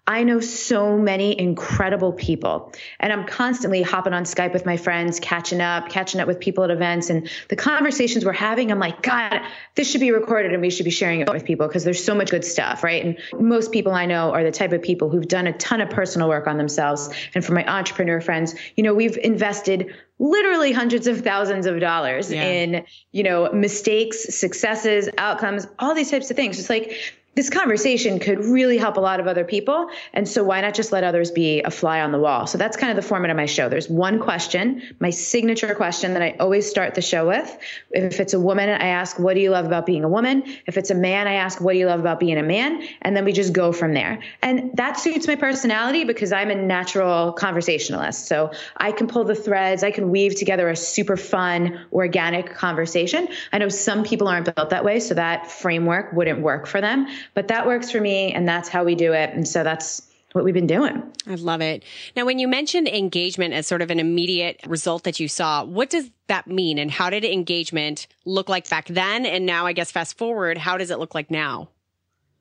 I 0.10 0.24
know 0.24 0.40
so 0.40 0.98
many 0.98 1.40
incredible 1.40 2.12
people, 2.14 2.74
and 3.00 3.14
I'm 3.14 3.28
constantly 3.28 3.84
hopping 3.84 4.12
on 4.12 4.24
Skype 4.24 4.54
with 4.54 4.66
my 4.66 4.76
friends, 4.76 5.20
catching 5.20 5.62
up, 5.62 5.90
catching 5.90 6.20
up 6.20 6.28
with 6.28 6.40
people 6.40 6.64
at 6.64 6.72
events, 6.72 7.12
and 7.12 7.30
the 7.48 7.56
conversations 7.56 8.26
we're 8.26 8.34
having. 8.34 8.72
I'm 8.72 8.80
like, 8.80 9.04
God, 9.04 9.40
this 9.76 9.88
should 9.88 10.02
be 10.02 10.12
recorded, 10.12 10.52
and 10.52 10.64
we 10.64 10.72
should 10.72 10.86
be 10.86 10.90
sharing 10.90 11.20
it 11.20 11.32
with 11.32 11.46
people 11.46 11.68
because 11.68 11.84
there's 11.84 12.04
so 12.04 12.16
much 12.16 12.32
good 12.32 12.44
stuff, 12.44 12.84
right? 12.84 13.06
And 13.06 13.18
most 13.40 13.72
people 13.72 13.92
I 13.92 14.08
know 14.08 14.32
are 14.32 14.44
the 14.44 14.52
type 14.52 14.74
of 14.74 14.82
people 14.82 15.12
who've 15.12 15.28
done 15.28 15.46
a 15.46 15.54
ton 15.54 15.80
of 15.80 15.92
personal 15.92 16.28
work 16.28 16.48
on 16.48 16.58
themselves. 16.58 17.12
And 17.36 17.46
for 17.46 17.54
my 17.54 17.64
entrepreneur 17.68 18.20
friends, 18.20 18.56
you 18.76 18.82
know, 18.82 18.96
we've 18.96 19.16
invested 19.16 19.94
literally 20.18 20.72
hundreds 20.72 21.06
of 21.06 21.22
thousands 21.22 21.68
of 21.68 21.80
dollars 21.80 22.32
yeah. 22.32 22.46
in, 22.46 22.86
you 23.12 23.22
know, 23.22 23.52
mistakes, 23.54 24.36
successes, 24.36 25.08
outcomes, 25.20 25.68
all 25.78 25.94
these 25.94 26.10
types 26.10 26.32
of 26.32 26.36
things. 26.36 26.58
It's 26.58 26.70
like 26.70 26.98
this 27.40 27.50
conversation 27.50 28.20
could 28.20 28.44
really 28.44 28.78
help 28.78 28.98
a 28.98 29.00
lot 29.00 29.22
of 29.22 29.26
other 29.26 29.46
people. 29.46 29.90
And 30.12 30.28
so 30.28 30.44
why 30.44 30.60
not 30.60 30.74
just 30.74 30.92
let 30.92 31.06
others 31.06 31.32
be 31.32 31.62
a 31.62 31.72
fly 31.72 32.02
on 32.02 32.12
the 32.12 32.20
wall? 32.20 32.46
So 32.48 32.58
that's 32.58 32.76
kind 32.76 32.90
of 32.92 32.98
the 33.02 33.08
format 33.08 33.32
of 33.32 33.38
my 33.38 33.46
show. 33.46 33.70
There's 33.70 33.88
one 33.88 34.20
question, 34.20 34.82
my 35.00 35.10
signature 35.10 35.74
question 35.74 36.12
that 36.16 36.22
I 36.22 36.36
always 36.42 36.70
start 36.70 36.96
the 36.96 37.02
show 37.02 37.26
with. 37.26 37.58
If 37.92 38.20
it's 38.20 38.34
a 38.34 38.42
woman, 38.42 38.68
I 38.68 38.88
ask, 38.88 39.18
what 39.20 39.36
do 39.36 39.40
you 39.40 39.52
love 39.52 39.66
about 39.66 39.86
being 39.86 40.04
a 40.04 40.10
woman? 40.10 40.44
If 40.66 40.78
it's 40.78 40.90
a 40.90 40.96
man, 40.96 41.30
I 41.30 41.36
ask, 41.36 41.62
what 41.62 41.72
do 41.72 41.80
you 41.80 41.86
love 41.86 42.02
about 42.02 42.20
being 42.20 42.38
a 42.38 42.44
man? 42.44 42.86
And 43.04 43.16
then 43.16 43.24
we 43.24 43.32
just 43.32 43.54
go 43.54 43.72
from 43.72 43.94
there. 43.94 44.20
And 44.42 44.76
that 44.76 45.00
suits 45.00 45.26
my 45.26 45.38
personality 45.38 46.04
because 46.04 46.34
I'm 46.34 46.50
a 46.50 46.56
natural 46.56 47.32
conversationalist. 47.32 48.28
So 48.28 48.52
I 48.76 48.92
can 48.92 49.08
pull 49.08 49.24
the 49.24 49.34
threads, 49.34 49.82
I 49.82 49.92
can 49.92 50.12
weave 50.12 50.36
together 50.36 50.68
a 50.68 50.76
super 50.76 51.16
fun, 51.16 51.80
organic 51.94 52.54
conversation. 52.54 53.30
I 53.54 53.60
know 53.60 53.70
some 53.70 54.04
people 54.04 54.28
aren't 54.28 54.54
built 54.54 54.72
that 54.72 54.84
way, 54.84 55.00
so 55.00 55.14
that 55.14 55.50
framework 55.50 56.12
wouldn't 56.12 56.42
work 56.42 56.68
for 56.68 56.82
them 56.82 57.08
but 57.34 57.48
that 57.50 57.68
works 57.68 57.92
for 57.92 58.02
me 58.02 58.32
and 58.32 58.48
that's 58.48 58.70
how 58.70 58.84
we 58.84 58.96
do 58.96 59.14
it. 59.14 59.32
And 59.32 59.48
so 59.48 59.64
that's 59.64 60.10
what 60.34 60.44
we've 60.44 60.54
been 60.54 60.68
doing. 60.68 61.04
I 61.28 61.36
love 61.36 61.62
it. 61.62 61.84
Now, 62.16 62.26
when 62.26 62.40
you 62.40 62.48
mentioned 62.48 62.88
engagement 62.88 63.54
as 63.54 63.68
sort 63.68 63.82
of 63.82 63.90
an 63.90 64.00
immediate 64.00 64.62
result 64.68 65.04
that 65.04 65.20
you 65.20 65.28
saw, 65.28 65.64
what 65.64 65.90
does 65.90 66.10
that 66.28 66.48
mean? 66.48 66.78
And 66.78 66.92
how 66.92 67.10
did 67.10 67.26
engagement 67.26 68.08
look 68.26 68.48
like 68.48 68.70
back 68.70 68.88
then? 68.88 69.26
And 69.26 69.46
now, 69.46 69.66
I 69.66 69.74
guess, 69.74 69.92
fast 69.92 70.18
forward, 70.18 70.58
how 70.58 70.78
does 70.78 70.92
it 70.92 71.00
look 71.00 71.16
like 71.16 71.32
now? 71.32 71.70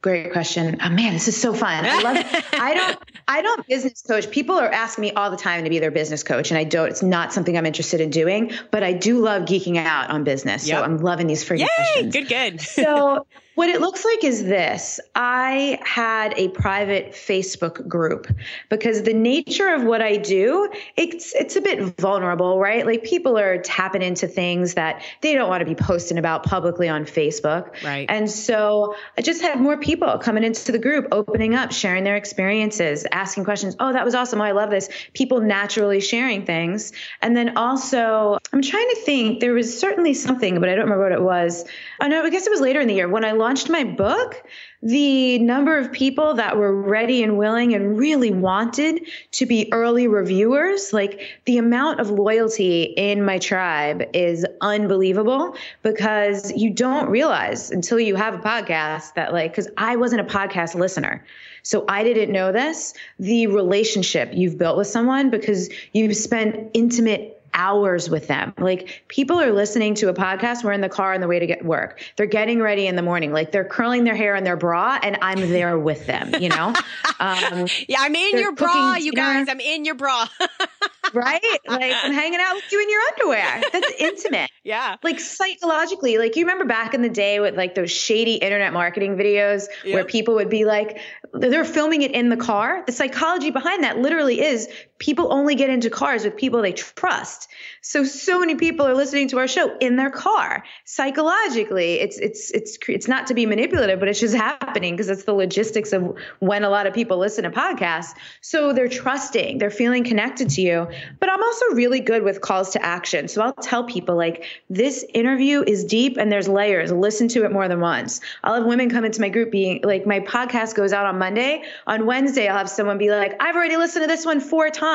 Great 0.00 0.33
question. 0.33 0.78
Oh 0.80 0.90
man, 0.90 1.12
this 1.12 1.26
is 1.26 1.40
so 1.40 1.52
fun. 1.52 1.85
I 1.85 2.02
love 2.02 2.16
it. 2.18 2.45
I 2.52 2.75
don't 2.75 2.99
I 3.26 3.42
don't 3.42 3.66
business 3.66 4.00
coach. 4.02 4.30
People 4.30 4.54
are 4.54 4.71
asking 4.71 5.02
me 5.02 5.11
all 5.11 5.28
the 5.28 5.37
time 5.37 5.64
to 5.64 5.71
be 5.71 5.80
their 5.80 5.90
business 5.90 6.23
coach 6.23 6.52
and 6.52 6.59
I 6.59 6.62
don't 6.62 6.88
it's 6.88 7.02
not 7.02 7.33
something 7.33 7.59
I'm 7.59 7.66
interested 7.66 8.00
in 8.00 8.11
doing, 8.11 8.52
but 8.71 8.85
I 8.85 8.92
do 8.92 9.18
love 9.18 9.42
geeking 9.42 9.76
out 9.76 10.11
on 10.11 10.23
business. 10.23 10.68
Yep. 10.68 10.78
So 10.78 10.85
I'm 10.85 10.99
loving 10.99 11.26
these 11.26 11.45
freaking 11.45 11.61
Yay, 11.61 11.66
questions. 11.76 12.12
Good, 12.12 12.28
good. 12.28 12.61
so 12.61 13.26
what 13.59 13.69
it 13.69 13.81
looks 13.81 14.05
like 14.05 14.23
is 14.23 14.45
this 14.45 15.00
I 15.17 15.81
had 15.83 16.33
a 16.37 16.47
private 16.50 17.11
Facebook 17.11 17.88
group 17.88 18.29
because 18.69 19.03
the 19.03 19.12
nature 19.12 19.75
of 19.75 19.83
what 19.83 20.00
I 20.00 20.17
do, 20.17 20.71
it's 20.95 21.35
it's 21.35 21.57
a 21.57 21.61
bit 21.61 21.99
vulnerable, 21.99 22.61
right? 22.61 22.87
Like 22.87 23.03
people 23.03 23.37
are 23.37 23.59
tapping 23.59 24.00
into 24.00 24.29
things 24.29 24.75
that 24.75 25.03
they 25.23 25.35
don't 25.35 25.49
want 25.49 25.62
to 25.62 25.65
be 25.67 25.75
posting 25.75 26.19
about 26.19 26.45
publicly 26.45 26.88
on 26.88 27.05
Facebook. 27.05 27.83
Right. 27.83 28.07
And 28.09 28.31
so 28.31 28.95
I 29.19 29.23
just 29.23 29.43
had 29.43 29.61
more 29.61 29.77
people 29.77 30.17
coming 30.19 30.45
into 30.45 30.71
the 30.71 30.79
group, 30.79 31.09
opening 31.11 31.57
up, 31.57 31.73
sharing 31.73 32.05
their 32.05 32.17
experiences, 32.17 33.07
asking 33.11 33.43
questions. 33.43 33.75
Oh, 33.81 33.93
that 33.93 34.05
was 34.05 34.15
awesome. 34.15 34.41
Oh, 34.41 34.45
I 34.45 34.53
love 34.53 34.71
this. 34.71 34.88
People 35.15 35.41
naturally 35.41 36.00
sharing 36.00 36.47
things. 36.47 36.93
And 37.23 37.37
then 37.37 37.57
also, 37.57 38.38
I'm 38.53 38.62
trying 38.62 38.88
to 38.91 39.00
think, 39.05 39.41
there 39.41 39.53
was 39.53 39.77
certainly 39.77 40.15
something, 40.15 40.61
but 40.61 40.69
I 40.69 40.77
don't 40.77 40.85
remember 40.85 41.03
what 41.03 41.12
it 41.12 41.23
was. 41.23 41.65
Oh, 42.00 42.07
no, 42.07 42.23
I 42.23 42.31
guess 42.31 42.47
it 42.47 42.50
was 42.50 42.61
later 42.61 42.79
in 42.81 42.87
the 42.87 42.95
year 42.95 43.09
when 43.09 43.25
I 43.25 43.33
launched 43.33 43.48
my 43.69 43.85
book, 43.85 44.43
the 44.83 45.38
number 45.38 45.76
of 45.76 45.90
people 45.90 46.35
that 46.35 46.57
were 46.57 46.73
ready 46.73 47.23
and 47.23 47.37
willing 47.37 47.75
and 47.75 47.99
really 47.99 48.31
wanted 48.31 49.09
to 49.33 49.47
be 49.47 49.73
early 49.73 50.07
reviewers, 50.07 50.93
like 50.93 51.21
the 51.45 51.59
amount 51.59 52.00
of 52.00 52.11
loyalty 52.11 52.83
in 52.83 53.25
my 53.25 53.38
tribe 53.38 54.02
is 54.14 54.47
unbelievable 54.61 55.57
because 55.83 56.52
you 56.52 56.71
don't 56.71 57.09
realize 57.09 57.71
until 57.71 57.99
you 57.99 58.14
have 58.14 58.35
a 58.35 58.38
podcast 58.38 59.14
that, 59.14 59.33
like, 59.33 59.52
because 59.52 59.69
I 59.76 59.97
wasn't 59.97 60.21
a 60.21 60.25
podcast 60.25 60.75
listener. 60.75 61.25
So 61.62 61.85
I 61.88 62.05
didn't 62.05 62.33
know 62.33 62.52
this, 62.52 62.95
the 63.19 63.47
relationship 63.49 64.31
you've 64.33 64.59
built 64.59 64.76
with 64.76 64.87
someone 64.87 65.31
because 65.31 65.69
you've 65.93 66.17
spent 66.17 66.71
intimate 66.75 67.38
hours 67.59 68.09
with 68.09 68.29
them. 68.29 68.55
Like 68.57 69.05
people 69.09 69.38
are 69.38 69.53
listening 69.53 69.95
to 69.97 70.09
a 70.09 70.15
podcast. 70.15 70.65
We're 70.65 70.73
in 70.73 70.81
the 70.81 70.88
car 70.88 71.12
on 71.12 71.21
the 71.21 71.27
way 71.27 71.41
to 71.41 71.47
get 71.47 71.65
work. 71.65 72.00
They're 72.17 72.27
getting 72.27 72.62
ready 72.62 72.87
in 72.87 72.97
the 72.97 73.03
morning. 73.03 73.33
Like 73.33 73.53
they're 73.53 73.65
curling 73.65 74.05
their 74.05 74.15
hair 74.15 74.37
in 74.37 74.45
their 74.45 74.57
bra 74.57 74.99
and 75.03 75.19
I'm 75.21 75.41
there 75.41 75.79
with 75.79 76.07
them, 76.07 76.35
you 76.41 76.49
know? 76.49 76.73
Um, 77.21 77.67
yeah, 77.88 77.99
I'm 78.00 78.15
in 78.15 78.38
your 78.38 78.53
bra, 78.53 78.95
you 78.95 79.12
guys. 79.12 79.49
I'm 79.49 79.59
in 79.59 79.85
your 79.85 79.97
bra. 79.97 80.29
right? 81.15 81.59
Like 81.67 81.93
I'm 82.03 82.12
hanging 82.12 82.41
out 82.41 82.55
with 82.55 82.71
you 82.71 82.81
in 82.81 82.91
your 82.91 83.00
underwear. 83.12 83.62
That's 83.73 83.93
intimate. 83.99 84.50
Yeah. 84.65 84.97
Like 85.03 85.19
psychologically, 85.19 86.19
like 86.19 86.37
you 86.37 86.45
remember 86.45 86.67
back 86.67 86.93
in 86.93 87.00
the 87.00 87.09
day 87.09 87.41
with 87.41 87.57
like 87.57 87.75
those 87.75 87.91
shady 87.91 88.35
internet 88.35 88.75
marketing 88.75 89.17
videos 89.17 89.65
yep. 89.83 89.95
where 89.95 90.05
people 90.05 90.35
would 90.35 90.50
be 90.50 90.67
like, 90.67 90.99
they're 91.33 91.65
filming 91.65 92.03
it 92.03 92.11
in 92.11 92.29
the 92.29 92.37
car. 92.37 92.85
The 92.85 92.93
psychology 92.93 93.50
behind 93.50 93.85
that 93.85 93.99
literally 93.99 94.43
is 94.43 94.69
people 94.99 95.33
only 95.33 95.55
get 95.55 95.71
into 95.71 95.88
cars 95.90 96.25
with 96.25 96.37
people 96.37 96.61
they 96.61 96.73
trust. 96.73 97.49
So 97.83 98.05
so 98.05 98.40
many 98.40 98.57
people 98.57 98.87
are 98.87 98.95
listening 98.95 99.28
to 99.28 99.38
our 99.38 99.47
show 99.47 99.76
in 99.78 99.97
their 99.97 100.11
car. 100.11 100.64
Psychologically, 100.85 102.00
it's 102.00 102.19
it's 102.19 102.50
it's 102.50 102.78
it's 102.88 103.09
not 103.09 103.26
to 103.28 103.35
be 103.35 103.47
manipulative, 103.47 104.00
but 104.00 104.09
it's 104.09 104.21
just 104.21 104.35
happening 104.35 104.95
because 104.95 105.09
it's 105.09 105.25
the 105.25 105.33
logistics 105.33 105.93
of 105.93 106.17
when 106.40 106.64
a 106.64 106.69
lot 106.69 106.87
of 106.87 106.95
people 106.95 107.19
listen 107.19 107.45
to 107.45 107.50
podcasts. 107.50 108.14
So 108.40 108.73
they're 108.73 108.88
trusting, 108.88 109.59
they're 109.59 109.71
feeling 109.71 110.02
connected 110.02 110.50
to 110.50 110.62
you. 110.62 110.88
But 111.21 111.31
I'm 111.31 111.43
also 111.43 111.67
really 111.67 112.00
good 112.00 112.25
with 112.25 112.40
calls 112.40 112.71
to 112.71 112.85
action. 112.85 113.28
So 113.28 113.43
I'll 113.43 113.52
tell 113.52 113.85
people 113.85 114.17
like 114.17 114.45
this 114.69 115.05
interview 115.14 115.62
is 115.67 115.85
deep 115.85 116.17
and 116.17 116.33
there's 116.33 116.49
layers. 116.49 116.90
Listen 116.90 117.28
to 117.28 117.45
it 117.45 117.52
more 117.52 117.69
than 117.69 117.81
once. 117.81 118.21
I'll 118.43 118.55
have 118.55 118.67
women 118.67 118.90
come 118.90 119.05
into 119.05 119.21
my 119.21 119.28
group 119.28 119.52
being 119.52 119.81
like 119.85 120.07
my 120.07 120.21
podcast 120.21 120.75
goes 120.75 120.93
out 120.93 121.07
on 121.07 121.19
Monday. 121.19 121.62
On 121.87 122.05
Wednesday, 122.05 122.49
I'll 122.49 122.59
have 122.59 122.69
someone 122.69 122.99
be 122.99 123.11
like, 123.11 123.40
I've 123.40 123.55
already 123.55 123.76
listened 123.76 124.02
to 124.02 124.09
this 124.09 124.26
one 124.26 124.40
four 124.40 124.71
times. 124.71 124.88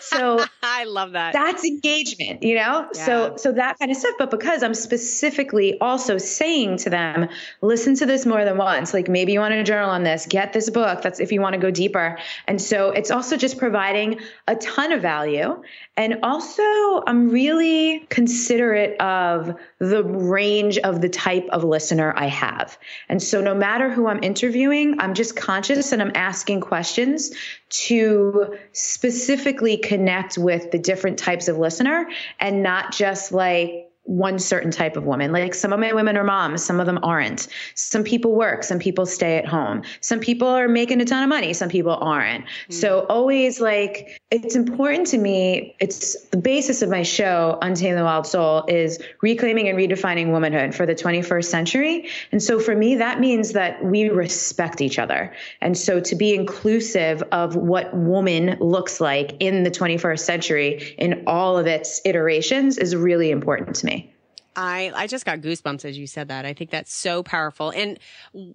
So 0.00 0.44
I 0.62 0.84
love 0.84 1.12
that. 1.12 1.32
That's 1.32 1.64
engagement, 1.64 2.42
you 2.42 2.54
know? 2.54 2.88
Yeah. 2.94 3.06
So 3.06 3.36
so 3.36 3.52
that 3.52 3.78
kind 3.78 3.90
of 3.90 3.96
stuff. 3.96 4.14
But 4.18 4.30
because 4.30 4.62
I'm 4.62 4.74
specifically 4.74 5.78
also 5.80 6.18
saying 6.18 6.78
to 6.78 6.90
them, 6.90 7.28
listen 7.60 7.94
to 7.96 8.06
this 8.06 8.26
more 8.26 8.44
than 8.44 8.56
once. 8.56 8.94
Like 8.94 9.08
maybe 9.08 9.32
you 9.32 9.40
want 9.40 9.52
to 9.52 9.62
journal 9.64 9.90
on 9.90 10.04
this, 10.04 10.26
get 10.26 10.52
this 10.52 10.70
book. 10.70 11.02
That's 11.02 11.20
if 11.20 11.32
you 11.32 11.40
want 11.40 11.54
to 11.54 11.60
go 11.60 11.70
deeper. 11.70 12.18
And 12.46 12.60
so 12.60 12.90
it's 12.90 13.10
also 13.10 13.36
just 13.36 13.58
providing 13.58 14.20
a 14.46 14.56
ton 14.56 14.92
of 14.92 15.02
value. 15.02 15.62
And 15.96 16.18
also 16.22 16.62
I'm 17.06 17.30
really 17.30 18.06
considerate 18.10 19.00
of 19.00 19.56
the 19.78 20.04
range 20.04 20.78
of 20.78 21.00
the 21.00 21.08
type 21.08 21.46
of 21.50 21.64
listener 21.64 22.12
I 22.16 22.26
have. 22.26 22.78
And 23.08 23.22
so 23.22 23.40
no 23.40 23.54
matter 23.54 23.90
who 23.90 24.06
I'm 24.06 24.22
interviewing, 24.22 25.00
I'm 25.00 25.14
just 25.14 25.36
conscious 25.36 25.92
and 25.92 26.02
I'm 26.02 26.12
asking 26.14 26.60
questions 26.60 27.32
to 27.68 28.56
specifically 28.72 29.05
connect 29.78 30.38
with 30.38 30.70
the 30.70 30.78
different 30.78 31.18
types 31.18 31.48
of 31.48 31.58
listener 31.58 32.08
and 32.40 32.62
not 32.62 32.92
just 32.92 33.32
like 33.32 33.90
one 34.06 34.38
certain 34.38 34.70
type 34.70 34.96
of 34.96 35.04
woman. 35.04 35.32
Like 35.32 35.54
some 35.54 35.72
of 35.72 35.80
my 35.80 35.92
women 35.92 36.16
are 36.16 36.24
moms, 36.24 36.64
some 36.64 36.80
of 36.80 36.86
them 36.86 36.98
aren't. 37.02 37.48
Some 37.74 38.04
people 38.04 38.34
work, 38.34 38.62
some 38.62 38.78
people 38.78 39.04
stay 39.04 39.36
at 39.36 39.46
home. 39.46 39.82
Some 40.00 40.20
people 40.20 40.48
are 40.48 40.68
making 40.68 41.00
a 41.00 41.04
ton 41.04 41.22
of 41.22 41.28
money, 41.28 41.52
some 41.52 41.68
people 41.68 41.96
aren't. 42.00 42.44
Mm-hmm. 42.44 42.72
So 42.72 43.00
always 43.08 43.60
like 43.60 44.20
it's 44.30 44.54
important 44.56 45.06
to 45.08 45.18
me. 45.18 45.74
It's 45.80 46.20
the 46.30 46.36
basis 46.36 46.82
of 46.82 46.88
my 46.88 47.02
show, 47.02 47.58
Untame 47.62 47.96
Your 47.96 48.04
Wild 48.04 48.26
Soul, 48.26 48.64
is 48.68 49.00
reclaiming 49.22 49.68
and 49.68 49.78
redefining 49.78 50.30
womanhood 50.30 50.74
for 50.74 50.86
the 50.86 50.94
21st 50.94 51.44
century. 51.44 52.08
And 52.32 52.42
so 52.42 52.58
for 52.58 52.74
me, 52.74 52.96
that 52.96 53.20
means 53.20 53.52
that 53.52 53.84
we 53.84 54.08
respect 54.08 54.80
each 54.80 54.98
other. 54.98 55.34
And 55.60 55.76
so 55.76 56.00
to 56.00 56.16
be 56.16 56.34
inclusive 56.34 57.22
of 57.32 57.56
what 57.56 57.94
woman 57.94 58.56
looks 58.60 59.00
like 59.00 59.36
in 59.40 59.64
the 59.64 59.70
21st 59.70 60.20
century 60.20 60.94
in 60.98 61.24
all 61.26 61.58
of 61.58 61.66
its 61.66 62.00
iterations 62.04 62.78
is 62.78 62.94
really 62.94 63.30
important 63.30 63.76
to 63.76 63.86
me. 63.86 63.95
I, 64.56 64.90
I 64.94 65.06
just 65.06 65.24
got 65.24 65.40
goosebumps 65.40 65.84
as 65.84 65.98
you 65.98 66.06
said 66.06 66.28
that. 66.28 66.46
I 66.46 66.54
think 66.54 66.70
that's 66.70 66.92
so 66.92 67.22
powerful. 67.22 67.70
And 67.70 67.98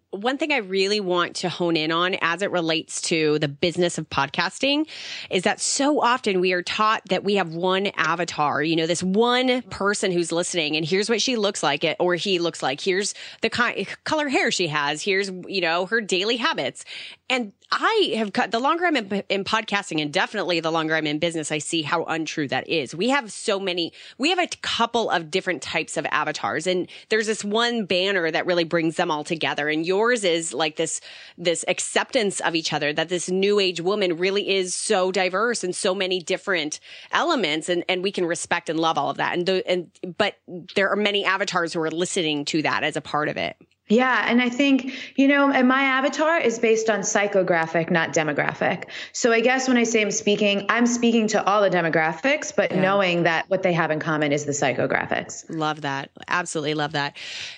one 0.10 0.38
thing 0.38 0.52
I 0.52 0.58
really 0.58 1.00
want 1.00 1.36
to 1.38 1.50
hone 1.50 1.78
in 1.78 1.92
on 1.92 2.16
as 2.22 2.42
it 2.42 2.52
relates 2.52 3.02
to 3.04 3.38
the 3.40 3.48
business 3.48 3.98
of 3.98 4.10
podcasting 4.10 4.88
is 5.30 5.44
that 5.44 5.62
so 5.62 6.02
often 6.02 6.42
we 6.42 6.54
are 6.54 6.64
taught 6.64 7.04
that 7.10 7.24
we 7.24 7.36
have 7.36 7.54
one 7.54 7.88
avatar, 7.96 8.64
you 8.64 8.76
know, 8.76 8.88
this 8.88 9.04
one 9.04 9.62
person 9.64 10.12
who's 10.12 10.32
listening 10.32 10.76
and 10.76 10.86
here's 10.86 11.10
what 11.10 11.22
she 11.22 11.36
looks 11.36 11.62
like 11.62 11.84
it 11.84 11.96
or 12.00 12.16
he 12.16 12.40
looks 12.40 12.64
like. 12.64 12.82
Here's 12.82 13.14
the 13.42 13.50
kind, 13.50 13.88
color 14.04 14.28
hair 14.28 14.52
she 14.52 14.68
has. 14.68 15.02
Here's, 15.02 15.30
you 15.48 15.62
know, 15.62 15.86
her 15.86 16.02
daily 16.02 16.38
habits. 16.38 16.84
And 17.32 17.54
I 17.72 18.12
have 18.18 18.34
cut 18.34 18.52
the 18.52 18.60
longer 18.60 18.86
I'm 18.86 18.98
in, 18.98 19.24
in, 19.30 19.46
podcasting 19.46 20.02
and 20.02 20.12
definitely 20.12 20.60
the 20.60 20.70
longer 20.70 20.96
I'm 20.96 21.08
in 21.08 21.18
business, 21.18 21.50
I 21.50 21.60
see 21.60 21.82
how 21.82 22.04
untrue 22.04 22.50
that 22.50 22.68
is. 22.68 22.94
We 22.94 23.08
have 23.08 23.32
so 23.32 23.58
many, 23.58 23.94
we 24.18 24.32
have 24.32 24.38
a 24.38 24.48
couple 24.62 25.10
of 25.10 25.32
different 25.32 25.62
types 25.62 25.96
of 25.96 26.06
avatars 26.12 26.68
and 26.68 26.90
there's 27.08 27.28
this 27.28 27.42
one 27.42 27.86
banner 27.86 28.30
that 28.30 28.46
really 28.46 28.66
brings 28.66 28.98
them 28.98 29.10
all 29.10 29.24
together. 29.24 29.70
And 29.70 29.86
yours 29.86 30.26
is 30.26 30.54
like 30.54 30.76
this, 30.76 31.00
this 31.38 31.64
acceptance 31.70 32.42
of 32.42 32.54
each 32.54 32.74
other 32.74 32.92
that 32.92 33.08
this 33.08 33.30
new 33.30 33.62
age 33.62 33.80
woman 33.80 34.18
really 34.18 34.50
is 34.50 34.76
so 34.76 35.10
diverse 35.10 35.64
and 35.64 35.74
so 35.74 35.96
many 35.96 36.20
different 36.20 36.82
elements 37.14 37.70
and, 37.70 37.86
and 37.88 38.04
we 38.04 38.12
can 38.12 38.26
respect 38.26 38.68
and 38.68 38.78
love 38.78 38.98
all 38.98 39.10
of 39.10 39.16
that. 39.16 39.38
And 39.38 39.46
the, 39.46 39.66
and, 39.72 39.90
but 40.18 40.36
there 40.76 40.90
are 40.90 40.98
many 40.98 41.24
avatars 41.24 41.72
who 41.72 41.80
are 41.80 41.92
listening 41.92 42.44
to 42.44 42.62
that 42.64 42.84
as 42.84 42.98
a 42.98 43.02
part 43.02 43.30
of 43.30 43.38
it. 43.38 43.56
Yeah. 43.92 44.26
And 44.26 44.42
I 44.42 44.48
think, 44.48 44.94
you 45.18 45.28
know, 45.28 45.52
and 45.52 45.68
my 45.68 45.82
avatar 45.82 46.40
is 46.40 46.60
based 46.60 46.90
on 46.90 47.02
psychographic, 47.02 47.92
not 47.92 48.14
demographic. 48.14 48.86
So 49.12 49.34
I 49.34 49.42
guess 49.42 49.68
when 49.68 49.76
I 49.76 49.84
say 49.84 50.02
I'm 50.02 50.12
speaking, 50.12 50.66
I'm 50.70 50.88
speaking 50.88 51.28
to 51.28 51.44
all 51.44 51.62
the 51.62 51.70
demographics, 51.70 52.56
but 52.56 52.72
yeah. 52.72 52.82
knowing 52.82 53.24
that 53.24 53.50
what 53.50 53.64
they 53.64 53.74
have 53.74 53.92
in 53.92 54.00
common 54.00 54.32
is 54.32 54.46
the 54.46 54.54
psychographics. 54.54 55.44
Love 55.50 55.82
that. 55.82 56.10
Absolutely 56.30 56.74
love 56.74 56.94
that. 56.94 57.18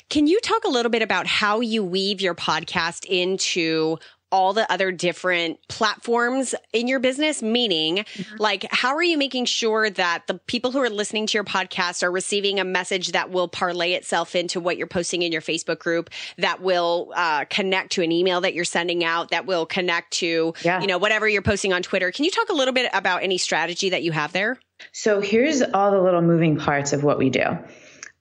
Can 0.10 0.26
you 0.26 0.40
talk 0.40 0.64
a 0.64 0.70
little 0.70 0.90
bit 0.90 1.04
about 1.04 1.28
how 1.28 1.60
you 1.60 1.84
weave 1.84 2.20
your 2.20 2.34
podcast 2.34 3.06
into 3.06 4.00
all 4.34 4.52
the 4.52 4.70
other 4.72 4.92
different 4.92 5.60
platforms 5.70 6.56
in 6.74 6.88
your 6.88 7.00
business? 7.00 7.44
Meaning, 7.44 7.98
mm-hmm. 7.98 8.36
like, 8.40 8.66
how 8.72 8.96
are 8.96 9.04
you 9.04 9.18
making 9.18 9.46
sure 9.46 9.90
that 9.92 10.24
the 10.28 10.34
people 10.34 10.72
who 10.72 10.80
are 10.80 10.90
listening 10.90 11.28
to 11.28 11.38
your 11.38 11.44
podcast 11.44 12.02
are 12.02 12.12
receiving 12.12 12.60
a 12.60 12.64
message 12.64 13.12
that 13.12 13.30
will 13.30 13.48
parlay 13.48 13.94
itself 13.94 14.36
into 14.36 14.60
what 14.60 14.76
you're 14.76 14.88
posting 14.88 15.22
in 15.22 15.32
your 15.32 15.42
Facebook 15.42 15.80
group, 15.80 16.10
that 16.40 16.62
will 16.62 17.14
uh, 17.16 17.46
connect 17.46 17.92
to 17.94 18.02
an 18.02 18.12
email 18.12 18.42
that 18.42 18.56
you're 18.56 18.66
sending 18.66 19.04
out, 19.04 19.30
that 19.30 19.46
will 19.46 19.68
connect 19.68 20.12
to, 20.14 20.54
yeah. 20.64 20.82
you 20.82 20.88
know, 20.88 20.98
whatever 20.98 21.30
you're 21.30 21.44
posting 21.44 21.72
on 21.72 21.84
Twitter? 21.84 22.12
Can 22.12 22.26
you 22.26 22.32
talk 22.32 22.50
a 22.50 22.54
little 22.54 22.74
bit 22.74 22.90
about 22.94 23.22
any 23.22 23.38
strategy 23.38 23.92
that 23.92 24.02
you 24.02 24.12
have 24.12 24.34
there? 24.34 24.58
So 24.92 25.22
here's 25.22 25.62
all 25.62 25.92
the 25.92 26.02
little 26.02 26.24
moving 26.24 26.58
parts 26.58 26.92
of 26.92 27.04
what 27.04 27.20
we 27.20 27.30
do. 27.30 27.44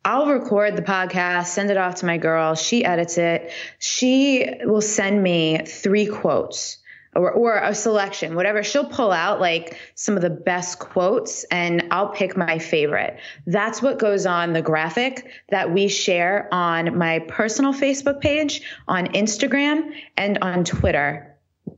I'll 0.05 0.27
record 0.27 0.77
the 0.77 0.83
podcast, 0.83 1.47
send 1.47 1.71
it 1.71 1.77
off 1.77 1.97
to 1.97 2.07
my 2.07 2.19
girl. 2.19 2.55
She 2.55 2.85
edits 2.85 3.19
it. 3.19 3.53
She 3.79 4.53
will 4.65 4.81
send 4.81 5.23
me 5.23 5.65
three 5.65 6.07
quotes 6.07 6.79
or, 7.15 7.31
or 7.31 7.59
a 7.59 7.75
selection, 7.75 8.35
whatever. 8.35 8.63
She'll 8.63 8.87
pull 8.87 9.13
out 9.13 9.41
like 9.41 9.79
some 9.95 10.17
of 10.17 10.23
the 10.23 10.31
best 10.31 10.79
quotes 10.79 11.45
and 11.45 11.87
I'll 11.91 12.09
pick 12.09 12.37
my 12.37 12.59
favorite. 12.59 13.19
That's 13.47 13.83
what 13.83 13.99
goes 13.99 14.27
on 14.27 14.55
the 14.55 14.63
graphic 14.63 15.31
that 15.51 15.73
we 15.73 15.89
share 15.89 16.49
on 16.53 16.97
my 16.97 17.21
personal 17.21 17.73
Facebook 17.73 18.21
page, 18.21 18.63
on 18.89 19.07
Instagram, 19.09 19.93
and 20.17 20.39
on 20.43 20.65
Twitter 20.65 21.29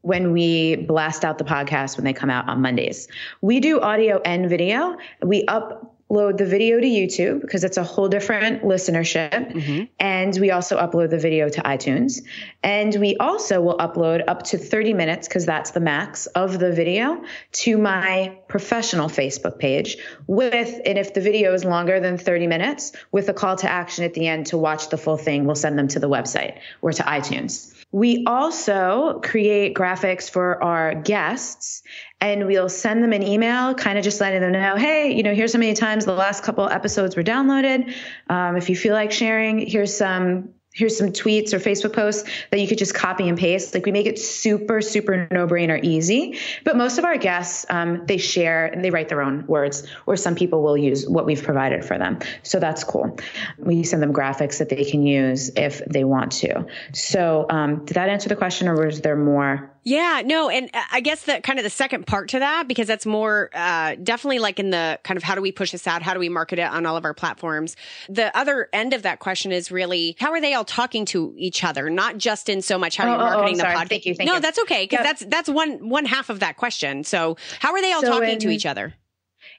when 0.00 0.32
we 0.32 0.76
blast 0.76 1.24
out 1.24 1.38
the 1.38 1.44
podcast 1.44 1.96
when 1.96 2.04
they 2.04 2.12
come 2.12 2.30
out 2.30 2.48
on 2.48 2.60
Mondays. 2.60 3.08
We 3.40 3.60
do 3.60 3.80
audio 3.80 4.20
and 4.24 4.48
video. 4.48 4.96
We 5.22 5.44
up 5.46 5.93
upload 6.10 6.38
the 6.38 6.46
video 6.46 6.80
to 6.80 6.86
YouTube 6.86 7.40
because 7.40 7.64
it's 7.64 7.76
a 7.76 7.82
whole 7.82 8.08
different 8.08 8.62
listenership. 8.62 9.30
Mm-hmm. 9.52 9.84
And 9.98 10.36
we 10.40 10.50
also 10.50 10.78
upload 10.78 11.10
the 11.10 11.18
video 11.18 11.48
to 11.48 11.62
iTunes. 11.62 12.22
And 12.62 12.94
we 12.96 13.16
also 13.16 13.60
will 13.60 13.78
upload 13.78 14.24
up 14.28 14.42
to 14.44 14.58
30 14.58 14.94
minutes 14.94 15.28
because 15.28 15.46
that's 15.46 15.72
the 15.72 15.80
max 15.80 16.26
of 16.26 16.58
the 16.58 16.72
video 16.72 17.22
to 17.52 17.78
my 17.78 18.38
professional 18.48 19.08
Facebook 19.08 19.58
page 19.58 19.96
with, 20.26 20.80
and 20.84 20.98
if 20.98 21.14
the 21.14 21.20
video 21.20 21.52
is 21.54 21.64
longer 21.64 22.00
than 22.00 22.18
30 22.18 22.46
minutes, 22.46 22.92
with 23.12 23.28
a 23.28 23.34
call 23.34 23.56
to 23.56 23.70
action 23.70 24.04
at 24.04 24.14
the 24.14 24.26
end 24.26 24.46
to 24.46 24.58
watch 24.58 24.88
the 24.88 24.98
full 24.98 25.16
thing, 25.16 25.44
we'll 25.46 25.54
send 25.54 25.78
them 25.78 25.88
to 25.88 25.98
the 25.98 26.08
website 26.08 26.58
or 26.82 26.92
to 26.92 27.02
iTunes. 27.02 27.72
We 27.94 28.24
also 28.26 29.20
create 29.22 29.76
graphics 29.76 30.28
for 30.28 30.60
our 30.64 30.96
guests 30.96 31.80
and 32.20 32.48
we'll 32.48 32.68
send 32.68 33.04
them 33.04 33.12
an 33.12 33.22
email, 33.22 33.72
kind 33.72 33.96
of 33.96 34.02
just 34.02 34.20
letting 34.20 34.40
them 34.40 34.50
know, 34.50 34.74
hey, 34.74 35.12
you 35.12 35.22
know, 35.22 35.32
here's 35.32 35.52
how 35.52 35.60
many 35.60 35.74
times 35.74 36.04
the 36.04 36.12
last 36.12 36.42
couple 36.42 36.68
episodes 36.68 37.14
were 37.14 37.22
downloaded. 37.22 37.94
Um, 38.28 38.56
if 38.56 38.68
you 38.68 38.74
feel 38.74 38.94
like 38.94 39.12
sharing, 39.12 39.60
here's 39.60 39.96
some 39.96 40.48
here's 40.74 40.98
some 40.98 41.10
tweets 41.10 41.52
or 41.52 41.60
Facebook 41.60 41.92
posts 41.92 42.28
that 42.50 42.60
you 42.60 42.66
could 42.66 42.78
just 42.78 42.94
copy 42.94 43.28
and 43.28 43.38
paste. 43.38 43.74
Like 43.74 43.86
we 43.86 43.92
make 43.92 44.06
it 44.06 44.18
super, 44.18 44.82
super 44.82 45.28
no 45.30 45.46
brainer 45.46 45.82
easy. 45.82 46.36
But 46.64 46.76
most 46.76 46.98
of 46.98 47.04
our 47.04 47.16
guests, 47.16 47.64
um, 47.70 48.04
they 48.06 48.18
share 48.18 48.66
and 48.66 48.84
they 48.84 48.90
write 48.90 49.08
their 49.08 49.22
own 49.22 49.46
words, 49.46 49.86
or 50.04 50.16
some 50.16 50.34
people 50.34 50.62
will 50.62 50.76
use 50.76 51.08
what 51.08 51.26
we've 51.26 51.42
provided 51.42 51.84
for 51.84 51.96
them. 51.96 52.18
So 52.42 52.58
that's 52.58 52.82
cool. 52.82 53.16
We 53.56 53.84
send 53.84 54.02
them 54.02 54.12
graphics 54.12 54.58
that 54.58 54.68
they 54.68 54.84
can 54.84 55.06
use 55.06 55.50
if 55.56 55.84
they 55.84 56.02
want 56.02 56.32
to. 56.32 56.66
So 56.92 57.46
um, 57.48 57.84
did 57.84 57.94
that 57.94 58.08
answer 58.08 58.28
the 58.28 58.36
question, 58.36 58.68
or 58.68 58.84
was 58.84 59.00
there 59.00 59.16
more? 59.16 59.73
Yeah, 59.84 60.22
no, 60.24 60.48
and 60.48 60.70
I 60.90 61.00
guess 61.00 61.24
the 61.24 61.40
kind 61.42 61.58
of 61.58 61.62
the 61.62 61.70
second 61.70 62.06
part 62.06 62.30
to 62.30 62.38
that, 62.38 62.66
because 62.66 62.86
that's 62.86 63.04
more 63.04 63.50
uh, 63.52 63.96
definitely 64.02 64.38
like 64.38 64.58
in 64.58 64.70
the 64.70 64.98
kind 65.04 65.18
of 65.18 65.22
how 65.22 65.34
do 65.34 65.42
we 65.42 65.52
push 65.52 65.72
this 65.72 65.86
out? 65.86 66.00
How 66.00 66.14
do 66.14 66.20
we 66.20 66.30
market 66.30 66.58
it 66.58 66.62
on 66.62 66.86
all 66.86 66.96
of 66.96 67.04
our 67.04 67.12
platforms? 67.12 67.76
The 68.08 68.34
other 68.36 68.68
end 68.72 68.94
of 68.94 69.02
that 69.02 69.18
question 69.18 69.52
is 69.52 69.70
really 69.70 70.16
how 70.18 70.32
are 70.32 70.40
they 70.40 70.54
all 70.54 70.64
talking 70.64 71.04
to 71.06 71.34
each 71.36 71.62
other? 71.62 71.90
Not 71.90 72.16
just 72.16 72.48
in 72.48 72.62
so 72.62 72.78
much 72.78 72.96
how 72.96 73.06
oh, 73.06 73.10
you're 73.10 73.18
marketing 73.18 73.60
oh, 73.60 73.64
oh, 73.64 73.68
the 73.68 73.74
podcast. 73.74 73.88
Thank 73.88 74.06
you. 74.06 74.14
Thank 74.14 74.28
no, 74.28 74.36
you. 74.36 74.40
that's 74.40 74.58
okay 74.60 74.84
because 74.84 75.04
yep. 75.04 75.18
that's 75.18 75.24
that's 75.26 75.48
one 75.50 75.90
one 75.90 76.06
half 76.06 76.30
of 76.30 76.40
that 76.40 76.56
question. 76.56 77.04
So 77.04 77.36
how 77.60 77.72
are 77.72 77.82
they 77.82 77.92
all 77.92 78.00
so 78.00 78.08
talking 78.08 78.30
in, 78.30 78.38
to 78.40 78.48
each 78.48 78.64
other? 78.64 78.94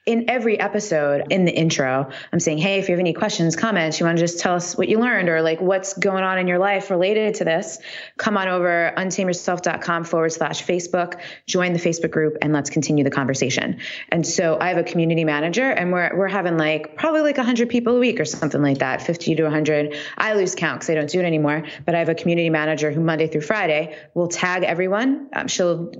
In 0.06 0.30
every 0.30 0.58
episode 0.58 1.24
in 1.30 1.44
the 1.44 1.52
intro, 1.52 2.08
I'm 2.32 2.38
saying, 2.38 2.58
Hey, 2.58 2.78
if 2.78 2.88
you 2.88 2.92
have 2.92 3.00
any 3.00 3.12
questions, 3.12 3.56
comments, 3.56 3.98
you 3.98 4.06
want 4.06 4.16
to 4.16 4.22
just 4.22 4.38
tell 4.38 4.54
us 4.54 4.78
what 4.78 4.88
you 4.88 5.00
learned 5.00 5.28
or 5.28 5.42
like 5.42 5.60
what's 5.60 5.94
going 5.94 6.22
on 6.22 6.38
in 6.38 6.46
your 6.46 6.58
life 6.58 6.90
related 6.90 7.34
to 7.36 7.44
this, 7.44 7.78
come 8.16 8.36
on 8.36 8.46
over 8.46 8.92
untameyourself.com 8.96 10.04
forward 10.04 10.30
slash 10.30 10.64
Facebook, 10.64 11.20
join 11.46 11.72
the 11.72 11.80
Facebook 11.80 12.12
group 12.12 12.38
and 12.40 12.52
let's 12.52 12.70
continue 12.70 13.02
the 13.02 13.10
conversation. 13.10 13.80
And 14.10 14.24
so 14.24 14.56
I 14.60 14.68
have 14.68 14.78
a 14.78 14.84
community 14.84 15.24
manager 15.24 15.68
and 15.68 15.92
we're, 15.92 16.16
we're 16.16 16.28
having 16.28 16.56
like 16.56 16.96
probably 16.96 17.22
like 17.22 17.36
hundred 17.36 17.68
people 17.68 17.96
a 17.96 18.00
week 18.00 18.20
or 18.20 18.24
something 18.24 18.62
like 18.62 18.78
that, 18.78 19.02
50 19.02 19.34
to 19.34 19.50
hundred. 19.50 19.96
I 20.16 20.34
lose 20.34 20.54
count 20.54 20.80
because 20.80 20.90
I 20.90 20.94
don't 20.94 21.10
do 21.10 21.18
it 21.20 21.24
anymore, 21.24 21.64
but 21.84 21.96
I 21.96 21.98
have 21.98 22.08
a 22.08 22.14
community 22.14 22.50
manager 22.50 22.92
who 22.92 23.00
Monday 23.00 23.26
through 23.26 23.40
Friday 23.40 23.96
will 24.14 24.28
tag 24.28 24.62
everyone. 24.62 25.28
Um, 25.32 25.48
she'll 25.48 25.92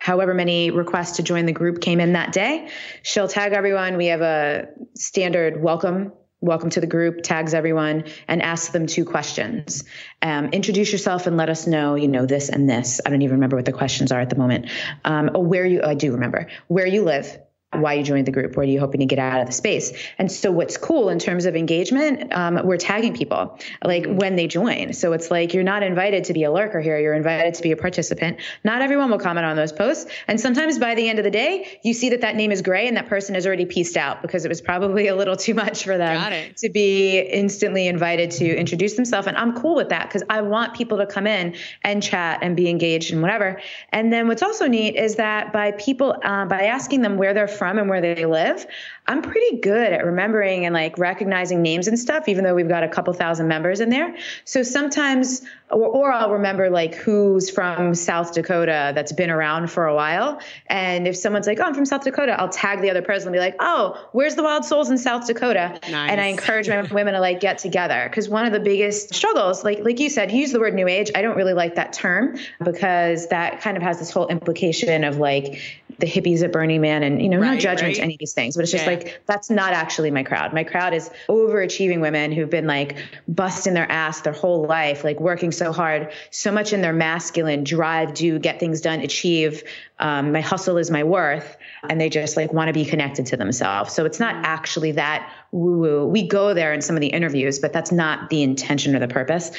however 0.00 0.34
many 0.34 0.70
requests 0.70 1.16
to 1.16 1.22
join 1.22 1.46
the 1.46 1.52
group 1.52 1.80
came 1.80 2.00
in 2.00 2.12
that 2.12 2.32
day. 2.32 2.68
She'll 3.02 3.28
tag 3.28 3.52
everyone. 3.52 3.96
We 3.96 4.06
have 4.06 4.20
a 4.20 4.68
standard 4.94 5.62
welcome 5.62 6.12
welcome 6.40 6.70
to 6.70 6.80
the 6.80 6.86
group 6.86 7.22
tags 7.22 7.52
everyone 7.52 8.04
and 8.28 8.42
asks 8.42 8.68
them 8.68 8.86
two 8.86 9.04
questions. 9.04 9.82
Um, 10.22 10.50
introduce 10.50 10.92
yourself 10.92 11.26
and 11.26 11.36
let 11.36 11.48
us 11.48 11.66
know 11.66 11.96
you 11.96 12.08
know 12.08 12.26
this 12.26 12.48
and 12.48 12.68
this. 12.68 13.00
I 13.04 13.10
don't 13.10 13.22
even 13.22 13.36
remember 13.36 13.56
what 13.56 13.64
the 13.64 13.72
questions 13.72 14.12
are 14.12 14.20
at 14.20 14.30
the 14.30 14.36
moment. 14.36 14.70
Um, 15.04 15.30
oh, 15.34 15.40
where 15.40 15.66
you 15.66 15.82
i 15.82 15.94
do 15.94 16.12
remember. 16.12 16.46
Where 16.68 16.86
you 16.86 17.02
live 17.02 17.38
why 17.72 17.94
you 17.94 18.02
joined 18.02 18.26
the 18.26 18.32
group 18.32 18.56
what 18.56 18.66
are 18.66 18.70
you 18.70 18.80
hoping 18.80 19.00
to 19.00 19.06
get 19.06 19.18
out 19.18 19.42
of 19.42 19.46
the 19.46 19.52
space? 19.52 19.92
And 20.16 20.32
so 20.32 20.50
what's 20.50 20.78
cool 20.78 21.10
in 21.10 21.18
terms 21.18 21.44
of 21.44 21.54
engagement 21.54 22.32
um, 22.32 22.60
we're 22.64 22.78
tagging 22.78 23.14
people 23.14 23.58
like 23.84 24.06
when 24.06 24.36
they 24.36 24.46
join. 24.46 24.94
So 24.94 25.12
it's 25.12 25.30
like 25.30 25.52
you're 25.52 25.64
not 25.64 25.82
invited 25.82 26.24
to 26.24 26.32
be 26.32 26.44
a 26.44 26.50
lurker 26.50 26.80
here 26.80 26.98
you're 26.98 27.14
invited 27.14 27.54
to 27.54 27.62
be 27.62 27.72
a 27.72 27.76
participant. 27.76 28.38
Not 28.64 28.80
everyone 28.80 29.10
will 29.10 29.18
comment 29.18 29.44
on 29.44 29.54
those 29.54 29.72
posts 29.72 30.10
and 30.26 30.40
sometimes 30.40 30.78
by 30.78 30.94
the 30.94 31.08
end 31.08 31.18
of 31.18 31.24
the 31.24 31.30
day 31.30 31.78
you 31.82 31.92
see 31.92 32.10
that 32.10 32.22
that 32.22 32.36
name 32.36 32.52
is 32.52 32.62
gray 32.62 32.88
and 32.88 32.96
that 32.96 33.06
person 33.06 33.34
has 33.34 33.46
already 33.46 33.66
pieced 33.66 33.98
out 33.98 34.22
because 34.22 34.46
it 34.46 34.48
was 34.48 34.62
probably 34.62 35.08
a 35.08 35.14
little 35.14 35.36
too 35.48 35.54
much 35.54 35.84
for 35.84 35.98
them 35.98 36.54
to 36.56 36.70
be 36.70 37.20
instantly 37.20 37.86
invited 37.86 38.30
to 38.30 38.56
introduce 38.56 38.94
themselves. 38.94 39.26
And 39.26 39.36
i'm 39.36 39.54
cool 39.60 39.74
with 39.74 39.90
that 39.90 40.08
because 40.08 40.22
i 40.30 40.40
want 40.40 40.74
people 40.74 40.98
to 40.98 41.06
come 41.06 41.26
in 41.26 41.54
and 41.82 42.02
chat 42.02 42.38
and 42.40 42.56
be 42.56 42.70
engaged 42.70 43.12
and 43.12 43.20
whatever. 43.20 43.60
And 43.90 44.10
then 44.10 44.26
what's 44.26 44.42
also 44.42 44.66
neat 44.68 44.96
is 44.96 45.16
that 45.16 45.52
by 45.52 45.72
people 45.72 46.16
uh, 46.22 46.46
by 46.46 46.62
asking 46.62 47.02
them 47.02 47.18
where 47.18 47.34
they're 47.34 47.57
from 47.58 47.78
and 47.78 47.88
where 47.88 48.00
they 48.00 48.24
live, 48.24 48.66
I'm 49.08 49.22
pretty 49.22 49.56
good 49.56 49.92
at 49.94 50.04
remembering 50.04 50.66
and 50.66 50.74
like 50.74 50.98
recognizing 50.98 51.62
names 51.62 51.88
and 51.88 51.98
stuff, 51.98 52.28
even 52.28 52.44
though 52.44 52.54
we've 52.54 52.68
got 52.68 52.84
a 52.84 52.88
couple 52.88 53.14
thousand 53.14 53.48
members 53.48 53.80
in 53.80 53.88
there. 53.88 54.14
So 54.44 54.62
sometimes, 54.62 55.42
or, 55.70 55.86
or, 55.86 56.12
I'll 56.12 56.32
remember 56.32 56.68
like 56.68 56.94
who's 56.94 57.48
from 57.48 57.94
South 57.94 58.34
Dakota 58.34 58.92
that's 58.94 59.12
been 59.12 59.30
around 59.30 59.70
for 59.70 59.86
a 59.86 59.94
while. 59.94 60.40
And 60.66 61.08
if 61.08 61.16
someone's 61.16 61.46
like, 61.46 61.58
oh, 61.58 61.62
I'm 61.62 61.74
from 61.74 61.86
South 61.86 62.04
Dakota, 62.04 62.38
I'll 62.38 62.50
tag 62.50 62.82
the 62.82 62.90
other 62.90 63.00
person 63.00 63.28
and 63.28 63.32
be 63.32 63.38
like, 63.38 63.56
oh, 63.60 63.98
where's 64.12 64.34
the 64.34 64.42
Wild 64.42 64.66
Souls 64.66 64.90
in 64.90 64.98
South 64.98 65.26
Dakota? 65.26 65.80
Nice. 65.90 66.10
And 66.10 66.20
I 66.20 66.26
encourage 66.26 66.68
my 66.68 66.82
women 66.92 67.14
to 67.14 67.20
like 67.20 67.40
get 67.40 67.56
together 67.56 68.08
because 68.10 68.28
one 68.28 68.44
of 68.44 68.52
the 68.52 68.60
biggest 68.60 69.14
struggles, 69.14 69.64
like 69.64 69.78
like 69.80 69.98
you 70.00 70.10
said, 70.10 70.30
use 70.30 70.52
the 70.52 70.60
word 70.60 70.74
New 70.74 70.86
Age. 70.86 71.10
I 71.14 71.22
don't 71.22 71.36
really 71.36 71.54
like 71.54 71.76
that 71.76 71.94
term 71.94 72.36
because 72.62 73.28
that 73.28 73.62
kind 73.62 73.78
of 73.78 73.82
has 73.82 73.98
this 73.98 74.10
whole 74.10 74.28
implication 74.28 75.04
of 75.04 75.16
like 75.16 75.62
the 75.98 76.06
hippies 76.06 76.42
at 76.42 76.52
Burning 76.52 76.80
Man, 76.80 77.02
and 77.02 77.20
you 77.20 77.28
know, 77.28 77.38
right, 77.38 77.54
no 77.54 77.60
judgment 77.60 77.88
right. 77.88 77.96
to 77.96 78.02
any 78.02 78.14
of 78.14 78.18
these 78.18 78.32
things, 78.32 78.56
but 78.56 78.62
it's 78.62 78.72
just 78.72 78.84
yeah. 78.84 78.90
like 78.90 79.22
that's 79.26 79.50
not 79.50 79.72
actually 79.72 80.10
my 80.10 80.22
crowd. 80.22 80.52
My 80.52 80.64
crowd 80.64 80.94
is 80.94 81.10
overachieving 81.28 82.00
women 82.00 82.32
who've 82.32 82.50
been 82.50 82.66
like 82.66 82.96
busting 83.26 83.74
their 83.74 83.90
ass 83.90 84.20
their 84.20 84.32
whole 84.32 84.66
life, 84.66 85.04
like 85.04 85.18
working 85.20 85.52
so 85.52 85.72
hard, 85.72 86.12
so 86.30 86.52
much 86.52 86.72
in 86.72 86.80
their 86.80 86.92
masculine 86.92 87.64
drive, 87.64 88.14
do 88.14 88.38
get 88.38 88.60
things 88.60 88.80
done, 88.80 89.00
achieve. 89.00 89.62
Um, 89.98 90.32
my 90.32 90.40
hustle 90.40 90.76
is 90.76 90.90
my 90.90 91.02
worth, 91.02 91.56
and 91.88 92.00
they 92.00 92.08
just 92.08 92.36
like 92.36 92.52
want 92.52 92.68
to 92.68 92.72
be 92.72 92.84
connected 92.84 93.26
to 93.26 93.36
themselves. 93.36 93.92
So 93.92 94.04
it's 94.04 94.20
not 94.20 94.44
actually 94.44 94.92
that 94.92 95.32
woo 95.52 95.78
woo. 95.78 96.06
We 96.06 96.26
go 96.26 96.54
there 96.54 96.72
in 96.72 96.82
some 96.82 96.96
of 96.96 97.00
the 97.00 97.08
interviews, 97.08 97.58
but 97.58 97.72
that's 97.72 97.92
not 97.92 98.30
the 98.30 98.42
intention 98.42 98.94
or 98.94 98.98
the 98.98 99.08
purpose 99.08 99.52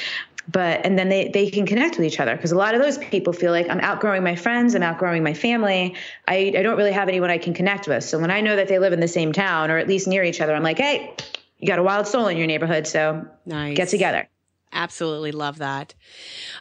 but 0.50 0.84
and 0.84 0.98
then 0.98 1.08
they 1.08 1.28
they 1.28 1.50
can 1.50 1.66
connect 1.66 1.96
with 1.96 2.06
each 2.06 2.18
other 2.18 2.34
because 2.34 2.52
a 2.52 2.56
lot 2.56 2.74
of 2.74 2.82
those 2.82 2.98
people 2.98 3.32
feel 3.32 3.52
like 3.52 3.68
I'm 3.68 3.80
outgrowing 3.80 4.22
my 4.22 4.34
friends, 4.36 4.74
I'm 4.74 4.82
outgrowing 4.82 5.22
my 5.22 5.34
family. 5.34 5.94
I 6.26 6.52
I 6.56 6.62
don't 6.62 6.76
really 6.76 6.92
have 6.92 7.08
anyone 7.08 7.30
I 7.30 7.38
can 7.38 7.54
connect 7.54 7.86
with. 7.86 8.04
So 8.04 8.18
when 8.18 8.30
I 8.30 8.40
know 8.40 8.56
that 8.56 8.68
they 8.68 8.78
live 8.78 8.92
in 8.92 9.00
the 9.00 9.08
same 9.08 9.32
town 9.32 9.70
or 9.70 9.78
at 9.78 9.86
least 9.86 10.08
near 10.08 10.24
each 10.24 10.40
other, 10.40 10.54
I'm 10.54 10.62
like, 10.62 10.78
hey, 10.78 11.14
you 11.58 11.68
got 11.68 11.78
a 11.78 11.82
wild 11.82 12.06
soul 12.06 12.26
in 12.28 12.36
your 12.36 12.46
neighborhood, 12.46 12.86
so 12.86 13.26
nice. 13.46 13.76
get 13.76 13.88
together. 13.88 14.28
Absolutely 14.72 15.32
love 15.32 15.58
that. 15.58 15.94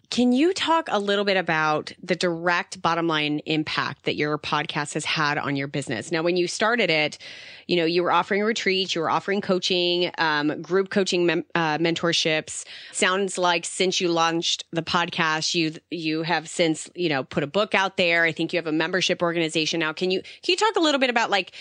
Can 0.10 0.32
you 0.32 0.52
talk 0.52 0.88
a 0.90 0.98
little 0.98 1.26
bit 1.26 1.38
about 1.38 1.92
the 2.02 2.16
direct 2.16 2.82
bottom 2.82 3.08
line 3.08 3.40
impact 3.46 4.06
that 4.06 4.16
your 4.16 4.40
podcast 4.40 4.96
has 4.96 5.06
had 5.06 5.38
on 5.38 5.56
your 5.56 5.68
business? 5.68 6.12
Now, 6.12 6.24
when 6.24 6.36
you 6.36 6.48
started 6.48 6.90
it, 6.90 7.20
you 7.68 7.76
know, 7.76 7.86
you 7.86 8.02
were 8.02 8.12
offering 8.12 8.42
retreats, 8.42 8.96
you 8.96 9.02
were 9.02 9.12
offering 9.12 9.42
coaching, 9.42 10.10
um, 10.18 10.60
group 10.60 10.90
coaching, 10.90 11.28
mem- 11.28 11.46
uh, 11.54 11.78
mentorships. 11.78 12.66
Sounds 12.92 13.38
like 13.38 13.64
since 13.64 14.02
you 14.02 14.10
launched 14.10 14.64
the 14.72 14.82
podcast, 14.82 15.54
you 15.54 15.76
you 15.92 16.24
have 16.24 16.50
since 16.50 16.90
you 16.96 17.10
know 17.10 17.24
put 17.24 17.44
a 17.44 17.48
book 17.48 17.76
out 17.76 17.98
there. 17.98 18.24
I 18.24 18.32
think 18.32 18.54
you 18.54 18.58
have 18.58 18.68
a 18.68 18.72
membership 18.72 19.22
organization 19.22 19.80
now. 19.80 19.94
Can 19.94 20.10
you 20.10 20.22
can 20.22 20.54
you 20.54 20.58
talk 20.58 20.76
a 20.78 20.82
little 20.82 21.00
bit 21.00 21.12
about 21.12 21.30
like 21.30 21.52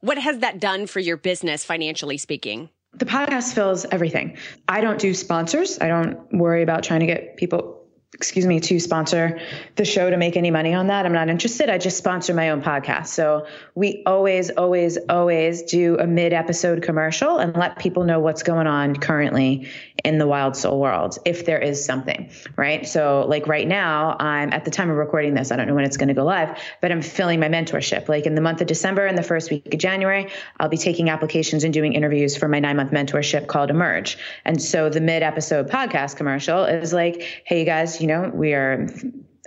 what 0.00 0.18
has 0.18 0.40
that 0.40 0.58
done 0.58 0.88
for 0.88 0.98
your 0.98 1.16
business 1.16 1.64
financially 1.64 2.18
speaking? 2.18 2.70
The 2.94 3.06
podcast 3.06 3.54
fills 3.54 3.84
everything. 3.86 4.36
I 4.68 4.80
don't 4.80 4.98
do 4.98 5.14
sponsors. 5.14 5.78
I 5.80 5.88
don't 5.88 6.32
worry 6.32 6.62
about 6.62 6.82
trying 6.82 7.00
to 7.00 7.06
get 7.06 7.36
people 7.36 7.81
excuse 8.14 8.44
me, 8.44 8.60
to 8.60 8.78
sponsor 8.78 9.40
the 9.76 9.86
show 9.86 10.10
to 10.10 10.18
make 10.18 10.36
any 10.36 10.50
money 10.50 10.74
on 10.74 10.88
that. 10.88 11.06
I'm 11.06 11.14
not 11.14 11.30
interested. 11.30 11.70
I 11.70 11.78
just 11.78 11.96
sponsor 11.96 12.34
my 12.34 12.50
own 12.50 12.60
podcast. 12.60 13.06
So 13.06 13.46
we 13.74 14.02
always, 14.04 14.50
always, 14.50 14.98
always 15.08 15.62
do 15.62 15.98
a 15.98 16.06
mid 16.06 16.34
episode 16.34 16.82
commercial 16.82 17.38
and 17.38 17.56
let 17.56 17.78
people 17.78 18.04
know 18.04 18.20
what's 18.20 18.42
going 18.42 18.66
on 18.66 18.96
currently 18.96 19.70
in 20.04 20.18
the 20.18 20.26
wild 20.26 20.56
soul 20.56 20.78
world, 20.78 21.16
if 21.24 21.46
there 21.46 21.58
is 21.58 21.82
something, 21.82 22.30
right? 22.56 22.86
So 22.86 23.24
like 23.28 23.46
right 23.46 23.66
now, 23.66 24.16
I'm 24.18 24.52
at 24.52 24.66
the 24.66 24.70
time 24.70 24.90
of 24.90 24.96
recording 24.96 25.32
this, 25.32 25.50
I 25.50 25.56
don't 25.56 25.66
know 25.66 25.74
when 25.74 25.84
it's 25.84 25.96
going 25.96 26.08
to 26.08 26.14
go 26.14 26.24
live, 26.24 26.58
but 26.82 26.92
I'm 26.92 27.02
filling 27.02 27.40
my 27.40 27.48
mentorship. 27.48 28.08
Like 28.08 28.26
in 28.26 28.34
the 28.34 28.40
month 28.40 28.60
of 28.60 28.66
December 28.66 29.06
and 29.06 29.16
the 29.16 29.22
first 29.22 29.50
week 29.50 29.72
of 29.72 29.80
January, 29.80 30.28
I'll 30.60 30.68
be 30.68 30.76
taking 30.76 31.08
applications 31.08 31.64
and 31.64 31.72
doing 31.72 31.94
interviews 31.94 32.36
for 32.36 32.48
my 32.48 32.58
nine 32.58 32.76
month 32.76 32.90
mentorship 32.90 33.46
called 33.46 33.70
Emerge. 33.70 34.18
And 34.44 34.60
so 34.60 34.90
the 34.90 35.00
mid 35.00 35.22
episode 35.22 35.70
podcast 35.70 36.16
commercial 36.16 36.64
is 36.64 36.92
like, 36.92 37.42
hey, 37.46 37.60
you 37.60 37.64
guys, 37.64 38.01
you 38.02 38.08
know, 38.08 38.30
we 38.34 38.52
are 38.52 38.86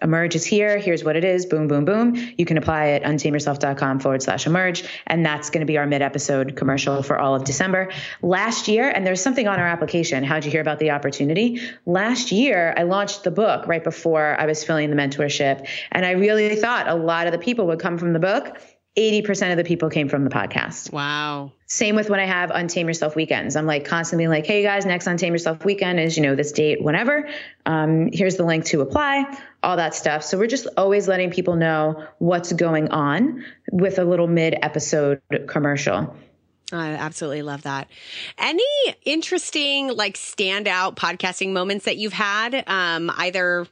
Emerge 0.02 0.36
is 0.36 0.46
here. 0.46 0.78
Here's 0.78 1.06
what 1.06 1.16
it 1.16 1.24
is. 1.24 1.46
Boom, 1.46 1.70
boom, 1.70 1.86
boom. 1.86 2.16
You 2.38 2.46
can 2.46 2.58
apply 2.58 2.90
at 2.90 3.04
untameyourself.com 3.04 4.02
forward 4.02 4.22
slash 4.22 4.46
emerge. 4.46 4.84
And 5.08 5.26
that's 5.26 5.50
going 5.50 5.62
to 5.62 5.66
be 5.66 5.78
our 5.78 5.88
mid 5.88 6.02
episode 6.02 6.58
commercial 6.58 7.02
for 7.02 7.18
all 7.18 7.34
of 7.34 7.46
December. 7.46 7.92
Last 8.22 8.68
year, 8.68 8.90
and 8.90 9.08
there's 9.08 9.22
something 9.22 9.48
on 9.48 9.58
our 9.58 9.68
application. 9.68 10.24
How'd 10.26 10.44
you 10.44 10.52
hear 10.52 10.60
about 10.60 10.80
the 10.80 10.92
opportunity? 10.92 11.62
Last 11.86 12.34
year, 12.34 12.74
I 12.76 12.84
launched 12.84 13.24
the 13.24 13.32
book 13.32 13.68
right 13.68 13.84
before 13.84 14.40
I 14.40 14.46
was 14.46 14.66
filling 14.66 14.90
the 14.90 14.98
mentorship. 14.98 15.66
And 15.94 16.06
I 16.06 16.12
really 16.12 16.58
thought 16.58 16.90
a 16.90 16.96
lot 16.96 17.28
of 17.28 17.32
the 17.32 17.40
people 17.40 17.66
would 17.68 17.80
come 17.80 17.98
from 17.98 18.12
the 18.12 18.20
book 18.20 18.60
80% 18.98 19.52
of 19.52 19.58
the 19.58 19.64
people 19.64 19.90
came 19.90 20.08
from 20.08 20.24
the 20.24 20.30
podcast. 20.30 20.92
Wow. 20.92 21.52
Same 21.68 21.96
with 21.96 22.10
when 22.10 22.20
I 22.20 22.26
have 22.26 22.50
Untame 22.50 22.86
Yourself 22.86 23.16
weekends. 23.16 23.56
I'm 23.56 23.66
like 23.66 23.84
constantly 23.84 24.28
like, 24.28 24.46
hey 24.46 24.64
guys, 24.64 24.86
next 24.86 25.06
Untame 25.06 25.32
Yourself 25.32 25.66
weekend 25.66 26.00
is, 26.00 26.16
you 26.16 26.24
know, 26.24 26.36
this 26.36 26.52
date, 26.52 26.82
whenever. 26.82 27.28
Um, 27.66 28.10
here's 28.14 28.38
the 28.38 28.46
link 28.46 28.66
to 28.66 28.82
apply, 28.82 29.26
all 29.64 29.76
that 29.76 29.96
stuff. 29.96 30.24
So 30.24 30.38
we're 30.38 30.48
just 30.48 30.68
always 30.78 31.08
letting 31.08 31.32
people 31.32 31.56
know 31.56 32.08
what's 32.20 32.54
going 32.54 32.90
on 32.90 33.44
with 33.72 34.00
a 34.00 34.06
little 34.06 34.28
mid 34.28 34.56
episode 34.62 35.22
commercial. 35.48 36.16
I 36.72 36.90
absolutely 36.92 37.44
love 37.44 37.64
that. 37.64 37.90
Any 38.38 38.64
interesting, 39.04 39.90
like, 39.90 40.16
standout 40.16 40.96
podcasting 40.96 41.54
moments 41.54 41.86
that 41.86 41.98
you've 41.98 42.14
had? 42.14 42.64
Um, 42.68 43.12
either 43.18 43.68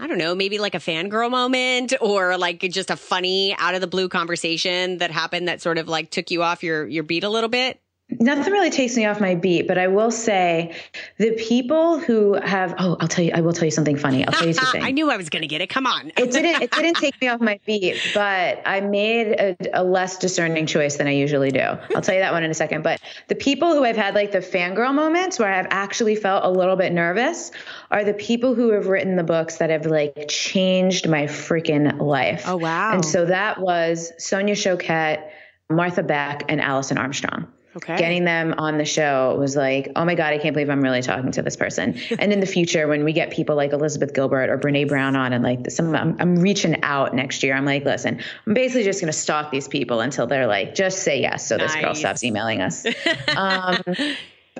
I 0.00 0.06
don't 0.06 0.18
know, 0.18 0.34
maybe 0.34 0.58
like 0.58 0.76
a 0.76 0.78
fangirl 0.78 1.30
moment 1.30 1.92
or 2.00 2.38
like 2.38 2.60
just 2.60 2.90
a 2.90 2.96
funny 2.96 3.54
out 3.58 3.74
of 3.74 3.80
the 3.80 3.88
blue 3.88 4.08
conversation 4.08 4.98
that 4.98 5.10
happened 5.10 5.48
that 5.48 5.60
sort 5.60 5.76
of 5.76 5.88
like 5.88 6.10
took 6.10 6.30
you 6.30 6.42
off 6.42 6.62
your 6.62 6.86
your 6.86 7.02
beat 7.02 7.24
a 7.24 7.28
little 7.28 7.50
bit? 7.50 7.80
Nothing 8.10 8.54
really 8.54 8.70
takes 8.70 8.96
me 8.96 9.04
off 9.04 9.20
my 9.20 9.34
beat, 9.34 9.68
but 9.68 9.76
I 9.76 9.88
will 9.88 10.10
say 10.10 10.74
the 11.18 11.32
people 11.32 11.98
who 11.98 12.34
have 12.34 12.74
oh, 12.78 12.96
I'll 13.00 13.08
tell 13.08 13.22
you 13.22 13.32
I 13.34 13.42
will 13.42 13.52
tell 13.52 13.66
you 13.66 13.70
something 13.70 13.98
funny. 13.98 14.26
I'll 14.26 14.32
tell 14.32 14.46
you 14.46 14.54
something. 14.54 14.82
I 14.84 14.92
knew 14.92 15.10
I 15.10 15.18
was 15.18 15.28
going 15.28 15.42
to 15.42 15.46
get 15.46 15.60
it. 15.60 15.68
Come 15.68 15.86
on. 15.86 16.10
it 16.16 16.32
didn't 16.32 16.62
it 16.62 16.72
didn't 16.72 16.96
take 16.96 17.20
me 17.20 17.28
off 17.28 17.40
my 17.40 17.60
beat, 17.66 18.00
but 18.14 18.62
I 18.64 18.80
made 18.80 19.32
a, 19.32 19.56
a, 19.74 19.84
less 19.84 20.16
discerning 20.16 20.64
choice 20.64 20.96
than 20.96 21.06
I 21.06 21.10
usually 21.10 21.50
do. 21.50 21.60
I'll 21.60 22.00
tell 22.00 22.14
you 22.14 22.22
that 22.22 22.32
one 22.32 22.42
in 22.44 22.50
a 22.50 22.54
second, 22.54 22.82
but 22.82 22.98
the 23.28 23.34
people 23.34 23.74
who 23.74 23.84
I've 23.84 23.96
had 23.96 24.14
like 24.14 24.32
the 24.32 24.38
fangirl 24.38 24.94
moments 24.94 25.38
where 25.38 25.52
I've 25.52 25.68
actually 25.68 26.16
felt 26.16 26.46
a 26.46 26.50
little 26.50 26.76
bit 26.76 26.94
nervous 26.94 27.50
are 27.90 28.04
the 28.04 28.14
people 28.14 28.54
who 28.54 28.70
have 28.70 28.86
written 28.86 29.16
the 29.16 29.22
books 29.22 29.58
that 29.58 29.68
have 29.68 29.84
like 29.84 30.28
changed 30.28 31.10
my 31.10 31.24
freaking 31.24 32.00
life. 32.00 32.44
Oh 32.46 32.56
wow. 32.56 32.94
And 32.94 33.04
so 33.04 33.26
that 33.26 33.60
was 33.60 34.12
Sonia 34.16 34.54
Choquette, 34.54 35.28
Martha 35.68 36.02
Beck 36.02 36.44
and 36.48 36.62
Alison 36.62 36.96
Armstrong. 36.96 37.52
Okay. 37.78 37.96
Getting 37.96 38.24
them 38.24 38.56
on 38.58 38.76
the 38.76 38.84
show 38.84 39.36
was 39.38 39.54
like, 39.54 39.92
oh 39.94 40.04
my 40.04 40.16
God, 40.16 40.32
I 40.32 40.38
can't 40.38 40.52
believe 40.52 40.68
I'm 40.68 40.80
really 40.80 41.00
talking 41.00 41.30
to 41.30 41.42
this 41.42 41.54
person. 41.54 41.96
and 42.18 42.32
in 42.32 42.40
the 42.40 42.46
future, 42.46 42.88
when 42.88 43.04
we 43.04 43.12
get 43.12 43.30
people 43.30 43.54
like 43.54 43.72
Elizabeth 43.72 44.14
Gilbert 44.14 44.50
or 44.50 44.58
Brene 44.58 44.88
Brown 44.88 45.14
on, 45.14 45.32
and 45.32 45.44
like 45.44 45.70
some, 45.70 45.94
I'm, 45.94 46.16
I'm 46.18 46.40
reaching 46.40 46.82
out 46.82 47.14
next 47.14 47.44
year. 47.44 47.54
I'm 47.54 47.64
like, 47.64 47.84
listen, 47.84 48.20
I'm 48.46 48.54
basically 48.54 48.82
just 48.82 49.00
going 49.00 49.12
to 49.12 49.18
stalk 49.18 49.52
these 49.52 49.68
people 49.68 50.00
until 50.00 50.26
they're 50.26 50.48
like, 50.48 50.74
just 50.74 51.04
say 51.04 51.20
yes, 51.20 51.46
so 51.46 51.56
nice. 51.56 51.72
this 51.72 51.82
girl 51.82 51.94
stops 51.94 52.24
emailing 52.24 52.60
us. 52.60 52.84
um, 53.36 53.76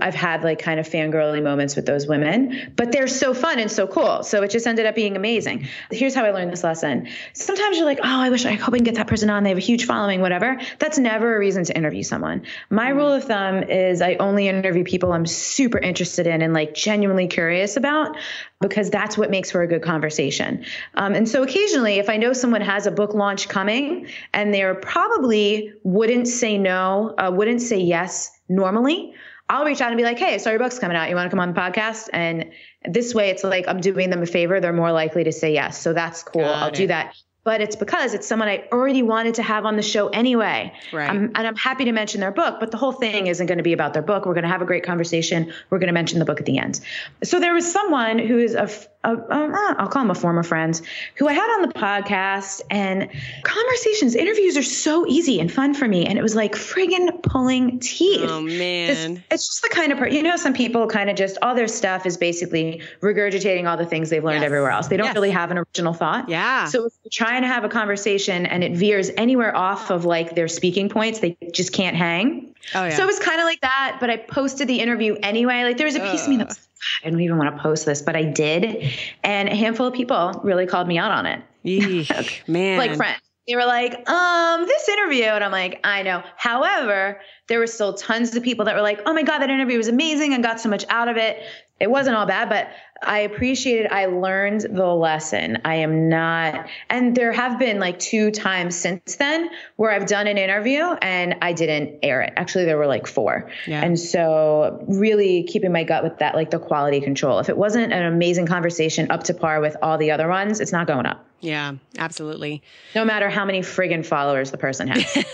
I've 0.00 0.14
had 0.14 0.44
like 0.44 0.58
kind 0.58 0.80
of 0.80 0.88
fangirly 0.88 1.42
moments 1.42 1.76
with 1.76 1.86
those 1.86 2.06
women, 2.06 2.72
but 2.76 2.92
they're 2.92 3.08
so 3.08 3.34
fun 3.34 3.58
and 3.58 3.70
so 3.70 3.86
cool. 3.86 4.22
So 4.22 4.42
it 4.42 4.50
just 4.50 4.66
ended 4.66 4.86
up 4.86 4.94
being 4.94 5.16
amazing. 5.16 5.68
Here's 5.90 6.14
how 6.14 6.24
I 6.24 6.30
learned 6.30 6.52
this 6.52 6.64
lesson. 6.64 7.08
Sometimes 7.32 7.76
you're 7.76 7.86
like, 7.86 8.00
oh, 8.00 8.20
I 8.20 8.30
wish 8.30 8.46
I 8.46 8.52
hope 8.52 8.74
I 8.74 8.78
can 8.78 8.84
get 8.84 8.96
that 8.96 9.06
person 9.06 9.30
on. 9.30 9.42
They 9.42 9.50
have 9.50 9.58
a 9.58 9.62
huge 9.62 9.86
following, 9.86 10.20
whatever. 10.20 10.60
That's 10.78 10.98
never 10.98 11.36
a 11.36 11.38
reason 11.38 11.64
to 11.64 11.76
interview 11.76 12.02
someone. 12.02 12.42
My 12.70 12.88
rule 12.88 13.12
of 13.12 13.24
thumb 13.24 13.62
is 13.62 14.02
I 14.02 14.14
only 14.14 14.48
interview 14.48 14.84
people 14.84 15.12
I'm 15.12 15.26
super 15.26 15.78
interested 15.78 16.26
in 16.26 16.42
and 16.42 16.52
like 16.52 16.74
genuinely 16.74 17.28
curious 17.28 17.76
about 17.76 18.16
because 18.60 18.90
that's 18.90 19.16
what 19.16 19.30
makes 19.30 19.50
for 19.50 19.62
a 19.62 19.66
good 19.66 19.82
conversation. 19.82 20.64
Um, 20.94 21.14
and 21.14 21.28
so 21.28 21.42
occasionally, 21.42 21.98
if 21.98 22.08
I 22.08 22.16
know 22.16 22.32
someone 22.32 22.60
has 22.60 22.86
a 22.86 22.90
book 22.90 23.14
launch 23.14 23.48
coming 23.48 24.08
and 24.32 24.52
they're 24.52 24.74
probably 24.74 25.72
wouldn't 25.84 26.26
say 26.26 26.58
no, 26.58 27.14
uh, 27.18 27.30
wouldn't 27.32 27.62
say 27.62 27.78
yes 27.78 28.30
normally, 28.48 29.14
I'll 29.48 29.64
reach 29.64 29.80
out 29.80 29.88
and 29.88 29.96
be 29.96 30.04
like, 30.04 30.18
hey, 30.18 30.38
so 30.38 30.50
your 30.50 30.58
book's 30.58 30.78
coming 30.78 30.96
out. 30.96 31.08
You 31.08 31.14
want 31.14 31.26
to 31.26 31.30
come 31.30 31.40
on 31.40 31.54
the 31.54 31.60
podcast? 31.60 32.08
And 32.12 32.50
this 32.84 33.14
way, 33.14 33.30
it's 33.30 33.44
like 33.44 33.66
I'm 33.66 33.80
doing 33.80 34.10
them 34.10 34.22
a 34.22 34.26
favor. 34.26 34.60
They're 34.60 34.72
more 34.72 34.92
likely 34.92 35.24
to 35.24 35.32
say 35.32 35.52
yes. 35.54 35.80
So 35.80 35.92
that's 35.92 36.22
cool. 36.22 36.42
Got 36.42 36.62
I'll 36.62 36.68
it. 36.68 36.74
do 36.74 36.86
that 36.88 37.14
but 37.48 37.62
it's 37.62 37.76
because 37.76 38.12
it's 38.12 38.26
someone 38.26 38.46
I 38.46 38.68
already 38.70 39.02
wanted 39.02 39.36
to 39.36 39.42
have 39.42 39.64
on 39.64 39.76
the 39.76 39.82
show 39.82 40.08
anyway. 40.08 40.70
Right. 40.92 41.08
I'm, 41.08 41.32
and 41.34 41.46
I'm 41.46 41.56
happy 41.56 41.86
to 41.86 41.92
mention 41.92 42.20
their 42.20 42.30
book, 42.30 42.60
but 42.60 42.70
the 42.70 42.76
whole 42.76 42.92
thing 42.92 43.26
isn't 43.26 43.46
going 43.46 43.56
to 43.56 43.64
be 43.64 43.72
about 43.72 43.94
their 43.94 44.02
book. 44.02 44.26
We're 44.26 44.34
going 44.34 44.42
to 44.42 44.50
have 44.50 44.60
a 44.60 44.66
great 44.66 44.84
conversation. 44.84 45.50
We're 45.70 45.78
going 45.78 45.86
to 45.86 45.94
mention 45.94 46.18
the 46.18 46.26
book 46.26 46.40
at 46.40 46.44
the 46.44 46.58
end. 46.58 46.78
So 47.24 47.40
there 47.40 47.54
was 47.54 47.72
someone 47.72 48.18
who 48.18 48.36
is 48.36 48.54
a, 48.54 48.68
a, 49.04 49.14
a 49.14 49.74
I'll 49.78 49.88
call 49.88 50.02
him 50.02 50.10
a 50.10 50.14
former 50.14 50.42
friend 50.42 50.80
who 51.16 51.28
I 51.28 51.32
had 51.32 51.54
on 51.56 51.62
the 51.62 51.74
podcast 51.74 52.62
and 52.70 53.08
conversations, 53.42 54.14
interviews 54.14 54.56
are 54.56 54.62
so 54.62 55.06
easy 55.06 55.40
and 55.40 55.52
fun 55.52 55.74
for 55.74 55.86
me. 55.86 56.06
And 56.06 56.18
it 56.18 56.22
was 56.22 56.34
like 56.34 56.54
friggin' 56.54 57.22
pulling 57.22 57.80
teeth. 57.80 58.28
Oh 58.28 58.40
man. 58.40 58.90
It's, 58.90 59.24
it's 59.30 59.46
just 59.46 59.62
the 59.62 59.68
kind 59.68 59.92
of, 59.92 59.98
part, 59.98 60.12
you 60.12 60.22
know, 60.22 60.36
some 60.36 60.52
people 60.52 60.86
kind 60.86 61.10
of 61.10 61.16
just, 61.16 61.38
all 61.42 61.54
their 61.54 61.68
stuff 61.68 62.06
is 62.06 62.16
basically 62.16 62.82
regurgitating 63.00 63.68
all 63.68 63.76
the 63.76 63.86
things 63.86 64.10
they've 64.10 64.24
learned 64.24 64.40
yes. 64.40 64.46
everywhere 64.46 64.70
else. 64.70 64.88
They 64.88 64.96
don't 64.96 65.06
yes. 65.06 65.14
really 65.14 65.30
have 65.30 65.50
an 65.50 65.58
original 65.58 65.92
thought. 65.92 66.28
Yeah. 66.28 66.66
So 66.66 66.86
if 66.86 66.92
you're 67.04 67.10
trying 67.10 67.42
to 67.42 67.48
have 67.48 67.64
a 67.64 67.68
conversation 67.68 68.46
and 68.46 68.64
it 68.64 68.76
veers 68.76 69.10
anywhere 69.16 69.56
off 69.56 69.90
of 69.90 70.04
like 70.04 70.34
their 70.34 70.48
speaking 70.48 70.88
points, 70.88 71.20
they 71.20 71.36
just 71.52 71.72
can't 71.72 71.96
hang. 71.96 72.54
Oh, 72.74 72.84
yeah. 72.84 72.90
So 72.90 73.04
it 73.04 73.06
was 73.06 73.18
kind 73.18 73.40
of 73.40 73.44
like 73.44 73.60
that, 73.62 73.96
but 74.00 74.10
I 74.10 74.16
posted 74.16 74.68
the 74.68 74.80
interview 74.80 75.16
anyway. 75.22 75.62
Like 75.62 75.76
there 75.76 75.86
was 75.86 75.96
a 75.96 76.00
piece 76.00 76.24
of 76.24 76.28
me 76.28 76.36
that 76.38 76.48
was, 76.48 76.67
I 77.04 77.10
don't 77.10 77.20
even 77.20 77.38
want 77.38 77.54
to 77.56 77.62
post 77.62 77.86
this, 77.86 78.02
but 78.02 78.16
I 78.16 78.24
did. 78.24 78.92
And 79.22 79.48
a 79.48 79.54
handful 79.54 79.86
of 79.86 79.94
people 79.94 80.40
really 80.44 80.66
called 80.66 80.88
me 80.88 80.98
out 80.98 81.10
on 81.10 81.26
it. 81.26 81.42
Eek, 81.64 82.42
man. 82.48 82.78
like 82.78 82.96
friends. 82.96 83.20
They 83.46 83.56
were 83.56 83.64
like, 83.64 84.08
um, 84.10 84.66
this 84.66 84.88
interview. 84.88 85.24
And 85.24 85.42
I'm 85.42 85.52
like, 85.52 85.80
I 85.82 86.02
know. 86.02 86.22
However, 86.36 87.18
there 87.48 87.58
were 87.58 87.66
still 87.66 87.94
tons 87.94 88.36
of 88.36 88.42
people 88.42 88.66
that 88.66 88.74
were 88.74 88.82
like, 88.82 89.00
oh 89.06 89.14
my 89.14 89.22
God, 89.22 89.38
that 89.38 89.48
interview 89.48 89.78
was 89.78 89.88
amazing 89.88 90.34
and 90.34 90.42
got 90.42 90.60
so 90.60 90.68
much 90.68 90.84
out 90.90 91.08
of 91.08 91.16
it. 91.16 91.42
It 91.80 91.90
wasn't 91.90 92.16
all 92.16 92.26
bad, 92.26 92.50
but 92.50 92.68
I 93.02 93.20
appreciated 93.20 93.90
I 93.90 94.06
learned 94.06 94.62
the 94.62 94.86
lesson. 94.86 95.58
I 95.64 95.76
am 95.76 96.08
not 96.08 96.68
and 96.90 97.14
there 97.14 97.32
have 97.32 97.58
been 97.58 97.78
like 97.78 97.98
two 97.98 98.30
times 98.30 98.76
since 98.76 99.16
then 99.16 99.50
where 99.76 99.90
I've 99.90 100.06
done 100.06 100.26
an 100.26 100.38
interview 100.38 100.82
and 100.82 101.36
I 101.42 101.52
didn't 101.52 102.00
air 102.02 102.22
it. 102.22 102.32
Actually 102.36 102.64
there 102.64 102.76
were 102.76 102.86
like 102.86 103.06
four. 103.06 103.50
Yeah. 103.66 103.82
And 103.82 103.98
so 103.98 104.84
really 104.88 105.44
keeping 105.44 105.72
my 105.72 105.84
gut 105.84 106.02
with 106.02 106.18
that 106.18 106.34
like 106.34 106.50
the 106.50 106.58
quality 106.58 107.00
control. 107.00 107.38
If 107.38 107.48
it 107.48 107.56
wasn't 107.56 107.92
an 107.92 108.04
amazing 108.04 108.46
conversation 108.46 109.10
up 109.10 109.24
to 109.24 109.34
par 109.34 109.60
with 109.60 109.76
all 109.82 109.98
the 109.98 110.10
other 110.10 110.28
ones, 110.28 110.60
it's 110.60 110.72
not 110.72 110.86
going 110.86 111.06
up. 111.06 111.24
Yeah, 111.40 111.74
absolutely. 111.96 112.62
No 112.96 113.04
matter 113.04 113.30
how 113.30 113.44
many 113.44 113.60
friggin' 113.60 114.04
followers 114.04 114.50
the 114.50 114.58
person 114.58 114.88
has. 114.88 115.24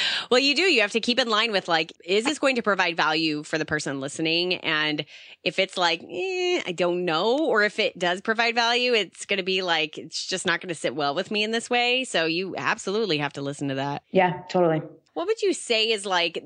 well, 0.30 0.40
you 0.40 0.54
do. 0.54 0.62
You 0.62 0.80
have 0.80 0.92
to 0.92 1.00
keep 1.00 1.18
in 1.18 1.28
line 1.28 1.52
with 1.52 1.68
like, 1.68 1.92
is 2.06 2.24
this 2.24 2.38
going 2.38 2.56
to 2.56 2.62
provide 2.62 2.96
value 2.96 3.42
for 3.42 3.58
the 3.58 3.66
person 3.66 4.00
listening? 4.00 4.54
And 4.54 5.04
if 5.44 5.58
it's 5.58 5.76
like, 5.76 6.02
eh, 6.02 6.62
I 6.66 6.72
don't 6.72 7.01
know, 7.02 7.38
or 7.46 7.62
if 7.62 7.78
it 7.78 7.98
does 7.98 8.20
provide 8.20 8.54
value, 8.54 8.94
it's 8.94 9.26
going 9.26 9.38
to 9.38 9.42
be 9.42 9.62
like, 9.62 9.98
it's 9.98 10.26
just 10.26 10.46
not 10.46 10.60
going 10.60 10.68
to 10.68 10.74
sit 10.74 10.94
well 10.94 11.14
with 11.14 11.30
me 11.30 11.42
in 11.42 11.50
this 11.50 11.68
way. 11.68 12.04
So 12.04 12.24
you 12.24 12.54
absolutely 12.56 13.18
have 13.18 13.34
to 13.34 13.42
listen 13.42 13.68
to 13.68 13.74
that. 13.74 14.02
Yeah, 14.10 14.42
totally. 14.48 14.82
What 15.14 15.26
would 15.26 15.42
you 15.42 15.52
say 15.52 15.90
is 15.90 16.06
like 16.06 16.42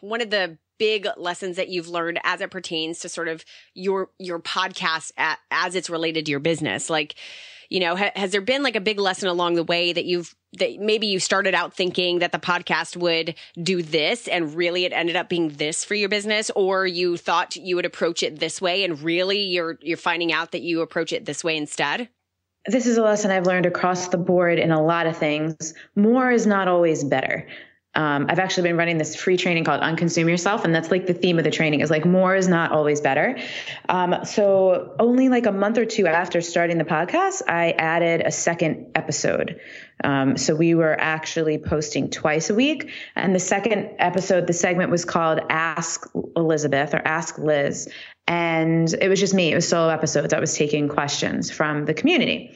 one 0.00 0.20
of 0.20 0.30
the 0.30 0.58
big 0.78 1.06
lessons 1.16 1.56
that 1.56 1.68
you've 1.68 1.88
learned 1.88 2.20
as 2.24 2.40
it 2.40 2.50
pertains 2.50 3.00
to 3.00 3.08
sort 3.08 3.28
of 3.28 3.44
your 3.74 4.10
your 4.18 4.40
podcast 4.40 5.12
at, 5.16 5.38
as 5.50 5.74
it's 5.74 5.90
related 5.90 6.26
to 6.26 6.30
your 6.30 6.40
business? 6.40 6.90
Like, 6.90 7.14
you 7.68 7.80
know, 7.80 7.96
ha, 7.96 8.10
has 8.16 8.32
there 8.32 8.40
been 8.40 8.62
like 8.62 8.76
a 8.76 8.80
big 8.80 8.98
lesson 8.98 9.28
along 9.28 9.54
the 9.54 9.64
way 9.64 9.92
that 9.92 10.04
you've 10.04 10.34
that 10.58 10.78
maybe 10.80 11.06
you 11.06 11.20
started 11.20 11.54
out 11.54 11.74
thinking 11.74 12.18
that 12.18 12.32
the 12.32 12.38
podcast 12.38 12.96
would 12.96 13.34
do 13.62 13.82
this 13.82 14.26
and 14.26 14.54
really 14.54 14.84
it 14.84 14.92
ended 14.92 15.16
up 15.16 15.28
being 15.28 15.48
this 15.50 15.84
for 15.84 15.94
your 15.94 16.08
business 16.08 16.50
or 16.56 16.86
you 16.86 17.16
thought 17.16 17.56
you 17.56 17.76
would 17.76 17.86
approach 17.86 18.22
it 18.22 18.40
this 18.40 18.60
way 18.60 18.84
and 18.84 19.00
really 19.00 19.40
you're 19.40 19.78
you're 19.80 19.96
finding 19.96 20.32
out 20.32 20.52
that 20.52 20.62
you 20.62 20.80
approach 20.80 21.12
it 21.12 21.24
this 21.24 21.44
way 21.44 21.56
instead? 21.56 22.08
This 22.66 22.86
is 22.86 22.98
a 22.98 23.02
lesson 23.02 23.30
I've 23.30 23.46
learned 23.46 23.66
across 23.66 24.08
the 24.08 24.18
board 24.18 24.58
in 24.58 24.70
a 24.70 24.82
lot 24.82 25.06
of 25.06 25.16
things. 25.16 25.72
More 25.96 26.30
is 26.30 26.46
not 26.46 26.68
always 26.68 27.04
better 27.04 27.48
um, 27.94 28.26
I've 28.28 28.38
actually 28.38 28.68
been 28.68 28.76
running 28.76 28.98
this 28.98 29.16
free 29.16 29.36
training 29.36 29.64
called 29.64 29.80
Unconsume 29.80 30.28
Yourself, 30.28 30.64
and 30.64 30.72
that's 30.72 30.92
like 30.92 31.06
the 31.06 31.14
theme 31.14 31.38
of 31.38 31.44
the 31.44 31.50
training 31.50 31.80
is 31.80 31.90
like 31.90 32.04
more 32.04 32.36
is 32.36 32.46
not 32.46 32.70
always 32.70 33.00
better. 33.00 33.36
Um, 33.88 34.24
so 34.24 34.94
only 35.00 35.28
like 35.28 35.46
a 35.46 35.52
month 35.52 35.76
or 35.76 35.84
two 35.84 36.06
after 36.06 36.40
starting 36.40 36.78
the 36.78 36.84
podcast, 36.84 37.42
I 37.48 37.72
added 37.72 38.20
a 38.20 38.30
second 38.30 38.92
episode. 38.94 39.60
Um, 40.04 40.36
so 40.36 40.54
we 40.54 40.74
were 40.74 40.98
actually 41.00 41.58
posting 41.58 42.10
twice 42.10 42.48
a 42.48 42.54
week, 42.54 42.90
and 43.16 43.34
the 43.34 43.40
second 43.40 43.90
episode, 43.98 44.46
the 44.46 44.52
segment 44.52 44.92
was 44.92 45.04
called 45.04 45.40
Ask 45.50 46.08
Elizabeth 46.36 46.94
or 46.94 47.02
Ask 47.04 47.38
Liz, 47.38 47.88
and 48.28 48.94
it 48.94 49.08
was 49.08 49.18
just 49.18 49.34
me. 49.34 49.50
It 49.50 49.56
was 49.56 49.66
solo 49.66 49.88
episodes. 49.88 50.32
I 50.32 50.38
was 50.38 50.54
taking 50.54 50.88
questions 50.88 51.50
from 51.50 51.86
the 51.86 51.94
community. 51.94 52.54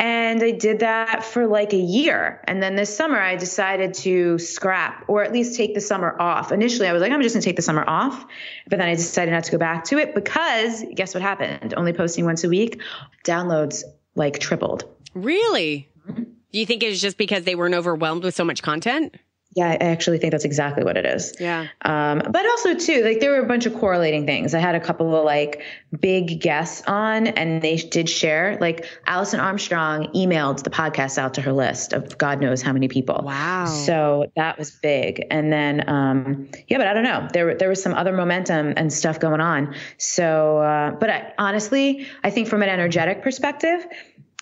And 0.00 0.42
I 0.42 0.50
did 0.50 0.80
that 0.80 1.24
for 1.24 1.46
like 1.46 1.72
a 1.72 1.78
year. 1.78 2.42
And 2.44 2.62
then 2.62 2.74
this 2.74 2.94
summer, 2.94 3.18
I 3.18 3.36
decided 3.36 3.94
to 3.94 4.38
scrap 4.38 5.04
or 5.06 5.22
at 5.22 5.32
least 5.32 5.56
take 5.56 5.74
the 5.74 5.80
summer 5.80 6.20
off. 6.20 6.50
Initially, 6.50 6.88
I 6.88 6.92
was 6.92 7.00
like, 7.00 7.12
I'm 7.12 7.22
just 7.22 7.34
going 7.34 7.42
to 7.42 7.48
take 7.48 7.56
the 7.56 7.62
summer 7.62 7.84
off. 7.86 8.26
But 8.68 8.78
then 8.78 8.88
I 8.88 8.94
decided 8.96 9.30
not 9.30 9.44
to 9.44 9.52
go 9.52 9.58
back 9.58 9.84
to 9.84 9.98
it 9.98 10.14
because 10.14 10.84
guess 10.94 11.14
what 11.14 11.22
happened? 11.22 11.74
Only 11.76 11.92
posting 11.92 12.24
once 12.24 12.42
a 12.42 12.48
week, 12.48 12.82
downloads 13.24 13.84
like 14.16 14.40
tripled. 14.40 14.84
Really? 15.14 15.88
Mm-hmm. 16.08 16.24
Do 16.24 16.58
you 16.58 16.66
think 16.66 16.82
it's 16.82 17.00
just 17.00 17.16
because 17.16 17.44
they 17.44 17.54
weren't 17.54 17.74
overwhelmed 17.74 18.24
with 18.24 18.34
so 18.34 18.44
much 18.44 18.62
content? 18.62 19.16
Yeah, 19.54 19.68
I 19.68 19.74
actually 19.74 20.18
think 20.18 20.32
that's 20.32 20.44
exactly 20.44 20.84
what 20.84 20.96
it 20.96 21.06
is. 21.06 21.34
Yeah. 21.38 21.68
Um, 21.82 22.22
but 22.30 22.44
also 22.44 22.74
too, 22.74 23.04
like 23.04 23.20
there 23.20 23.30
were 23.30 23.44
a 23.44 23.46
bunch 23.46 23.66
of 23.66 23.74
correlating 23.74 24.26
things. 24.26 24.54
I 24.54 24.58
had 24.58 24.74
a 24.74 24.80
couple 24.80 25.14
of 25.14 25.24
like 25.24 25.62
big 25.98 26.40
guests 26.40 26.82
on, 26.86 27.28
and 27.28 27.62
they 27.62 27.76
did 27.76 28.08
share. 28.08 28.58
Like 28.60 28.86
Alison 29.06 29.40
Armstrong 29.40 30.08
emailed 30.14 30.64
the 30.64 30.70
podcast 30.70 31.18
out 31.18 31.34
to 31.34 31.40
her 31.40 31.52
list 31.52 31.92
of 31.92 32.18
God 32.18 32.40
knows 32.40 32.62
how 32.62 32.72
many 32.72 32.88
people. 32.88 33.20
Wow. 33.22 33.66
So 33.66 34.30
that 34.36 34.58
was 34.58 34.72
big. 34.72 35.24
And 35.30 35.52
then, 35.52 35.88
um, 35.88 36.48
yeah, 36.68 36.78
but 36.78 36.86
I 36.86 36.94
don't 36.94 37.04
know. 37.04 37.28
There 37.32 37.54
there 37.54 37.68
was 37.68 37.82
some 37.82 37.94
other 37.94 38.12
momentum 38.12 38.74
and 38.76 38.92
stuff 38.92 39.20
going 39.20 39.40
on. 39.40 39.74
So, 39.98 40.58
uh, 40.58 40.92
but 40.92 41.10
I, 41.10 41.32
honestly, 41.38 42.06
I 42.24 42.30
think 42.30 42.48
from 42.48 42.62
an 42.62 42.68
energetic 42.68 43.22
perspective 43.22 43.86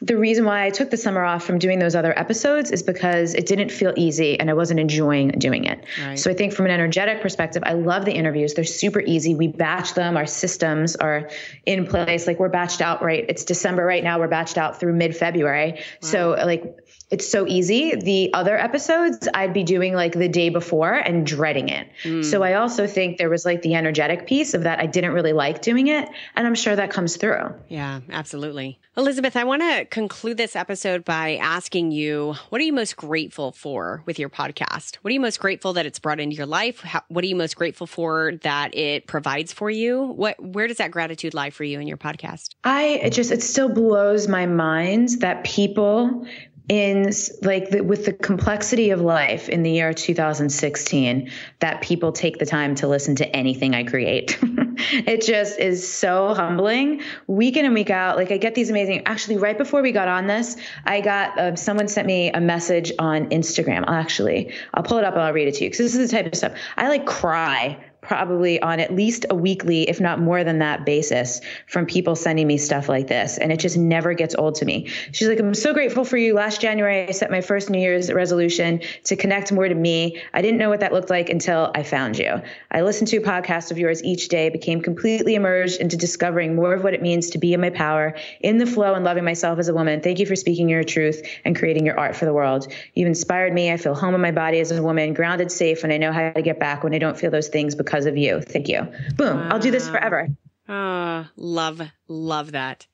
the 0.02 0.16
reason 0.16 0.44
why 0.44 0.66
I 0.66 0.70
took 0.70 0.90
the 0.90 0.96
summer 0.96 1.22
off 1.22 1.44
from 1.44 1.60
doing 1.60 1.78
those 1.78 1.94
other 1.94 2.16
episodes 2.18 2.72
is 2.72 2.82
because 2.82 3.34
it 3.34 3.46
didn't 3.46 3.70
feel 3.70 3.94
easy 3.96 4.38
and 4.38 4.50
I 4.50 4.54
wasn't 4.54 4.80
enjoying 4.80 5.28
doing 5.28 5.64
it. 5.64 5.84
Right. 6.00 6.18
So 6.18 6.28
I 6.28 6.34
think 6.34 6.52
from 6.52 6.66
an 6.66 6.72
energetic 6.72 7.22
perspective, 7.22 7.62
I 7.64 7.74
love 7.74 8.04
the 8.04 8.12
interviews. 8.12 8.54
They're 8.54 8.64
super 8.64 9.00
easy. 9.00 9.36
We 9.36 9.46
batch 9.46 9.94
them. 9.94 10.16
Our 10.16 10.26
systems 10.26 10.96
are 10.96 11.30
in 11.66 11.86
place. 11.86 12.26
Like 12.26 12.40
we're 12.40 12.50
batched 12.50 12.80
out 12.80 13.00
right. 13.02 13.24
It's 13.28 13.44
December 13.44 13.84
right 13.84 14.02
now. 14.02 14.18
We're 14.18 14.28
batched 14.28 14.58
out 14.58 14.80
through 14.80 14.94
mid 14.94 15.16
February. 15.16 15.74
Wow. 15.74 15.78
So 16.00 16.30
like 16.30 16.64
it's 17.12 17.28
so 17.28 17.46
easy. 17.46 17.94
The 17.94 18.32
other 18.32 18.58
episodes 18.58 19.28
I'd 19.34 19.52
be 19.52 19.64
doing 19.64 19.92
like 19.92 20.14
the 20.14 20.28
day 20.28 20.48
before 20.48 20.94
and 20.94 21.26
dreading 21.26 21.68
it. 21.68 21.86
Mm. 22.04 22.24
So 22.24 22.42
I 22.42 22.54
also 22.54 22.86
think 22.86 23.18
there 23.18 23.28
was 23.28 23.44
like 23.44 23.60
the 23.60 23.74
energetic 23.74 24.26
piece 24.26 24.54
of 24.54 24.62
that 24.62 24.80
I 24.80 24.86
didn't 24.86 25.12
really 25.12 25.34
like 25.34 25.60
doing 25.60 25.88
it. 25.88 26.08
And 26.34 26.46
I'm 26.46 26.54
sure 26.54 26.74
that 26.74 26.90
comes 26.90 27.16
through. 27.16 27.54
Yeah, 27.68 28.00
absolutely. 28.10 28.78
Elizabeth, 28.96 29.36
I 29.36 29.44
want 29.44 29.60
to 29.60 29.84
conclude 29.84 30.38
this 30.38 30.56
episode 30.56 31.04
by 31.04 31.36
asking 31.36 31.92
you 31.92 32.34
what 32.48 32.60
are 32.62 32.64
you 32.64 32.72
most 32.72 32.96
grateful 32.96 33.52
for 33.52 34.02
with 34.06 34.18
your 34.18 34.30
podcast? 34.30 34.96
What 34.96 35.10
are 35.10 35.14
you 35.14 35.20
most 35.20 35.38
grateful 35.38 35.74
that 35.74 35.84
it's 35.84 35.98
brought 35.98 36.18
into 36.18 36.36
your 36.36 36.46
life? 36.46 36.80
How, 36.80 37.02
what 37.08 37.24
are 37.24 37.26
you 37.26 37.36
most 37.36 37.56
grateful 37.56 37.86
for 37.86 38.32
that 38.42 38.74
it 38.74 39.06
provides 39.06 39.52
for 39.52 39.70
you? 39.70 40.02
What, 40.02 40.42
where 40.42 40.66
does 40.66 40.78
that 40.78 40.90
gratitude 40.90 41.34
lie 41.34 41.50
for 41.50 41.64
you 41.64 41.78
in 41.78 41.86
your 41.86 41.98
podcast? 41.98 42.54
I, 42.64 43.00
it 43.02 43.10
just, 43.10 43.30
it 43.30 43.42
still 43.42 43.68
blows 43.68 44.28
my 44.28 44.46
mind 44.46 45.20
that 45.20 45.44
people 45.44 46.26
in 46.68 47.10
like 47.42 47.70
the, 47.70 47.80
with 47.82 48.04
the 48.04 48.12
complexity 48.12 48.90
of 48.90 49.00
life 49.00 49.48
in 49.48 49.62
the 49.62 49.70
year 49.70 49.92
2016 49.92 51.30
that 51.58 51.82
people 51.82 52.12
take 52.12 52.38
the 52.38 52.46
time 52.46 52.74
to 52.76 52.86
listen 52.86 53.16
to 53.16 53.36
anything 53.36 53.74
I 53.74 53.82
create. 53.84 54.38
it 54.42 55.22
just 55.22 55.58
is 55.58 55.90
so 55.90 56.34
humbling 56.34 57.02
week 57.26 57.56
in 57.56 57.64
and 57.64 57.74
week 57.74 57.90
out. 57.90 58.16
Like 58.16 58.30
I 58.30 58.36
get 58.36 58.54
these 58.54 58.70
amazing, 58.70 59.02
actually 59.06 59.38
right 59.38 59.58
before 59.58 59.82
we 59.82 59.90
got 59.90 60.08
on 60.08 60.28
this, 60.28 60.56
I 60.84 61.00
got, 61.00 61.38
uh, 61.38 61.56
someone 61.56 61.88
sent 61.88 62.06
me 62.06 62.30
a 62.30 62.40
message 62.40 62.92
on 62.98 63.28
Instagram. 63.30 63.84
Actually, 63.88 64.52
I'll 64.74 64.84
pull 64.84 64.98
it 64.98 65.04
up 65.04 65.14
and 65.14 65.22
I'll 65.22 65.32
read 65.32 65.48
it 65.48 65.54
to 65.56 65.64
you. 65.64 65.70
Cause 65.70 65.78
this 65.78 65.96
is 65.96 66.10
the 66.10 66.16
type 66.16 66.26
of 66.26 66.34
stuff 66.36 66.52
I 66.76 66.88
like 66.88 67.06
cry 67.06 67.78
probably 68.02 68.60
on 68.60 68.80
at 68.80 68.94
least 68.94 69.24
a 69.30 69.34
weekly, 69.34 69.88
if 69.88 70.00
not 70.00 70.18
more 70.18 70.42
than 70.42 70.58
that 70.58 70.84
basis 70.84 71.40
from 71.68 71.86
people 71.86 72.16
sending 72.16 72.48
me 72.48 72.58
stuff 72.58 72.88
like 72.88 73.06
this. 73.06 73.38
And 73.38 73.52
it 73.52 73.60
just 73.60 73.76
never 73.76 74.12
gets 74.12 74.34
old 74.34 74.56
to 74.56 74.64
me. 74.64 74.88
She's 75.12 75.28
like, 75.28 75.38
I'm 75.38 75.54
so 75.54 75.72
grateful 75.72 76.04
for 76.04 76.16
you. 76.16 76.34
Last 76.34 76.60
January, 76.60 77.06
I 77.08 77.12
set 77.12 77.30
my 77.30 77.40
first 77.40 77.70
New 77.70 77.78
Year's 77.78 78.12
resolution 78.12 78.80
to 79.04 79.14
connect 79.14 79.52
more 79.52 79.68
to 79.68 79.74
me. 79.74 80.20
I 80.34 80.42
didn't 80.42 80.58
know 80.58 80.68
what 80.68 80.80
that 80.80 80.92
looked 80.92 81.10
like 81.10 81.30
until 81.30 81.70
I 81.76 81.84
found 81.84 82.18
you. 82.18 82.42
I 82.72 82.82
listened 82.82 83.06
to 83.08 83.18
a 83.18 83.22
podcast 83.22 83.70
of 83.70 83.78
yours 83.78 84.02
each 84.02 84.28
day, 84.28 84.48
became 84.50 84.82
completely 84.82 85.36
immersed 85.36 85.80
into 85.80 85.96
discovering 85.96 86.56
more 86.56 86.74
of 86.74 86.82
what 86.82 86.94
it 86.94 87.02
means 87.02 87.30
to 87.30 87.38
be 87.38 87.54
in 87.54 87.60
my 87.60 87.70
power, 87.70 88.16
in 88.40 88.58
the 88.58 88.66
flow, 88.66 88.94
and 88.94 89.04
loving 89.04 89.24
myself 89.24 89.60
as 89.60 89.68
a 89.68 89.74
woman. 89.74 90.00
Thank 90.00 90.18
you 90.18 90.26
for 90.26 90.34
speaking 90.34 90.68
your 90.68 90.82
truth 90.82 91.22
and 91.44 91.56
creating 91.56 91.86
your 91.86 91.98
art 91.98 92.16
for 92.16 92.24
the 92.24 92.32
world. 92.32 92.66
You've 92.94 93.06
inspired 93.06 93.54
me. 93.54 93.70
I 93.70 93.76
feel 93.76 93.94
home 93.94 94.16
in 94.16 94.20
my 94.20 94.32
body 94.32 94.58
as 94.58 94.72
a 94.72 94.82
woman, 94.82 95.14
grounded, 95.14 95.52
safe, 95.52 95.84
and 95.84 95.92
I 95.92 95.98
know 95.98 96.10
how 96.10 96.32
to 96.32 96.42
get 96.42 96.58
back 96.58 96.82
when 96.82 96.94
I 96.94 96.98
don't 96.98 97.16
feel 97.16 97.30
those 97.30 97.46
things 97.46 97.76
because 97.92 98.06
of 98.06 98.16
you. 98.16 98.40
Thank 98.40 98.68
you. 98.68 98.88
Boom. 99.16 99.36
Wow. 99.36 99.48
I'll 99.50 99.58
do 99.58 99.70
this 99.70 99.86
forever. 99.86 100.28
Oh, 100.66 101.26
love, 101.36 101.82
love 102.08 102.52
that. 102.52 102.86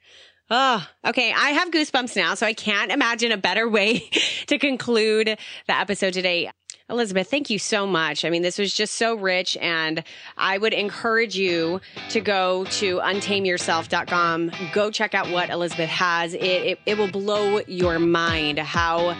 Oh, 0.50 0.84
okay. 1.06 1.32
I 1.32 1.50
have 1.50 1.70
goosebumps 1.70 2.16
now, 2.16 2.34
so 2.34 2.46
I 2.46 2.52
can't 2.52 2.90
imagine 2.90 3.30
a 3.30 3.36
better 3.36 3.68
way 3.68 4.00
to 4.48 4.58
conclude 4.58 5.38
the 5.68 5.72
episode 5.72 6.14
today. 6.14 6.50
Elizabeth, 6.90 7.30
thank 7.30 7.50
you 7.50 7.58
so 7.58 7.86
much. 7.86 8.24
I 8.24 8.30
mean, 8.30 8.42
this 8.42 8.58
was 8.58 8.72
just 8.74 8.94
so 8.94 9.14
rich, 9.14 9.56
and 9.58 10.02
I 10.36 10.58
would 10.58 10.72
encourage 10.72 11.36
you 11.36 11.80
to 12.08 12.20
go 12.20 12.64
to 12.64 12.98
untameyourself.com. 12.98 14.50
Go 14.72 14.90
check 14.90 15.14
out 15.14 15.30
what 15.30 15.50
Elizabeth 15.50 15.90
has. 15.90 16.34
It, 16.34 16.42
it, 16.42 16.78
it 16.86 16.98
will 16.98 17.10
blow 17.10 17.60
your 17.68 17.98
mind 17.98 18.58
how 18.58 19.16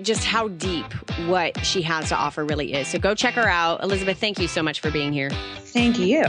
just 0.00 0.24
how 0.24 0.48
deep 0.48 0.90
what 1.26 1.64
she 1.64 1.82
has 1.82 2.08
to 2.08 2.16
offer 2.16 2.44
really 2.44 2.72
is. 2.74 2.88
So 2.88 2.98
go 2.98 3.14
check 3.14 3.34
her 3.34 3.48
out. 3.48 3.82
Elizabeth, 3.82 4.18
thank 4.18 4.38
you 4.38 4.48
so 4.48 4.62
much 4.62 4.80
for 4.80 4.90
being 4.90 5.12
here. 5.12 5.30
Thank 5.60 5.98
you. 5.98 6.24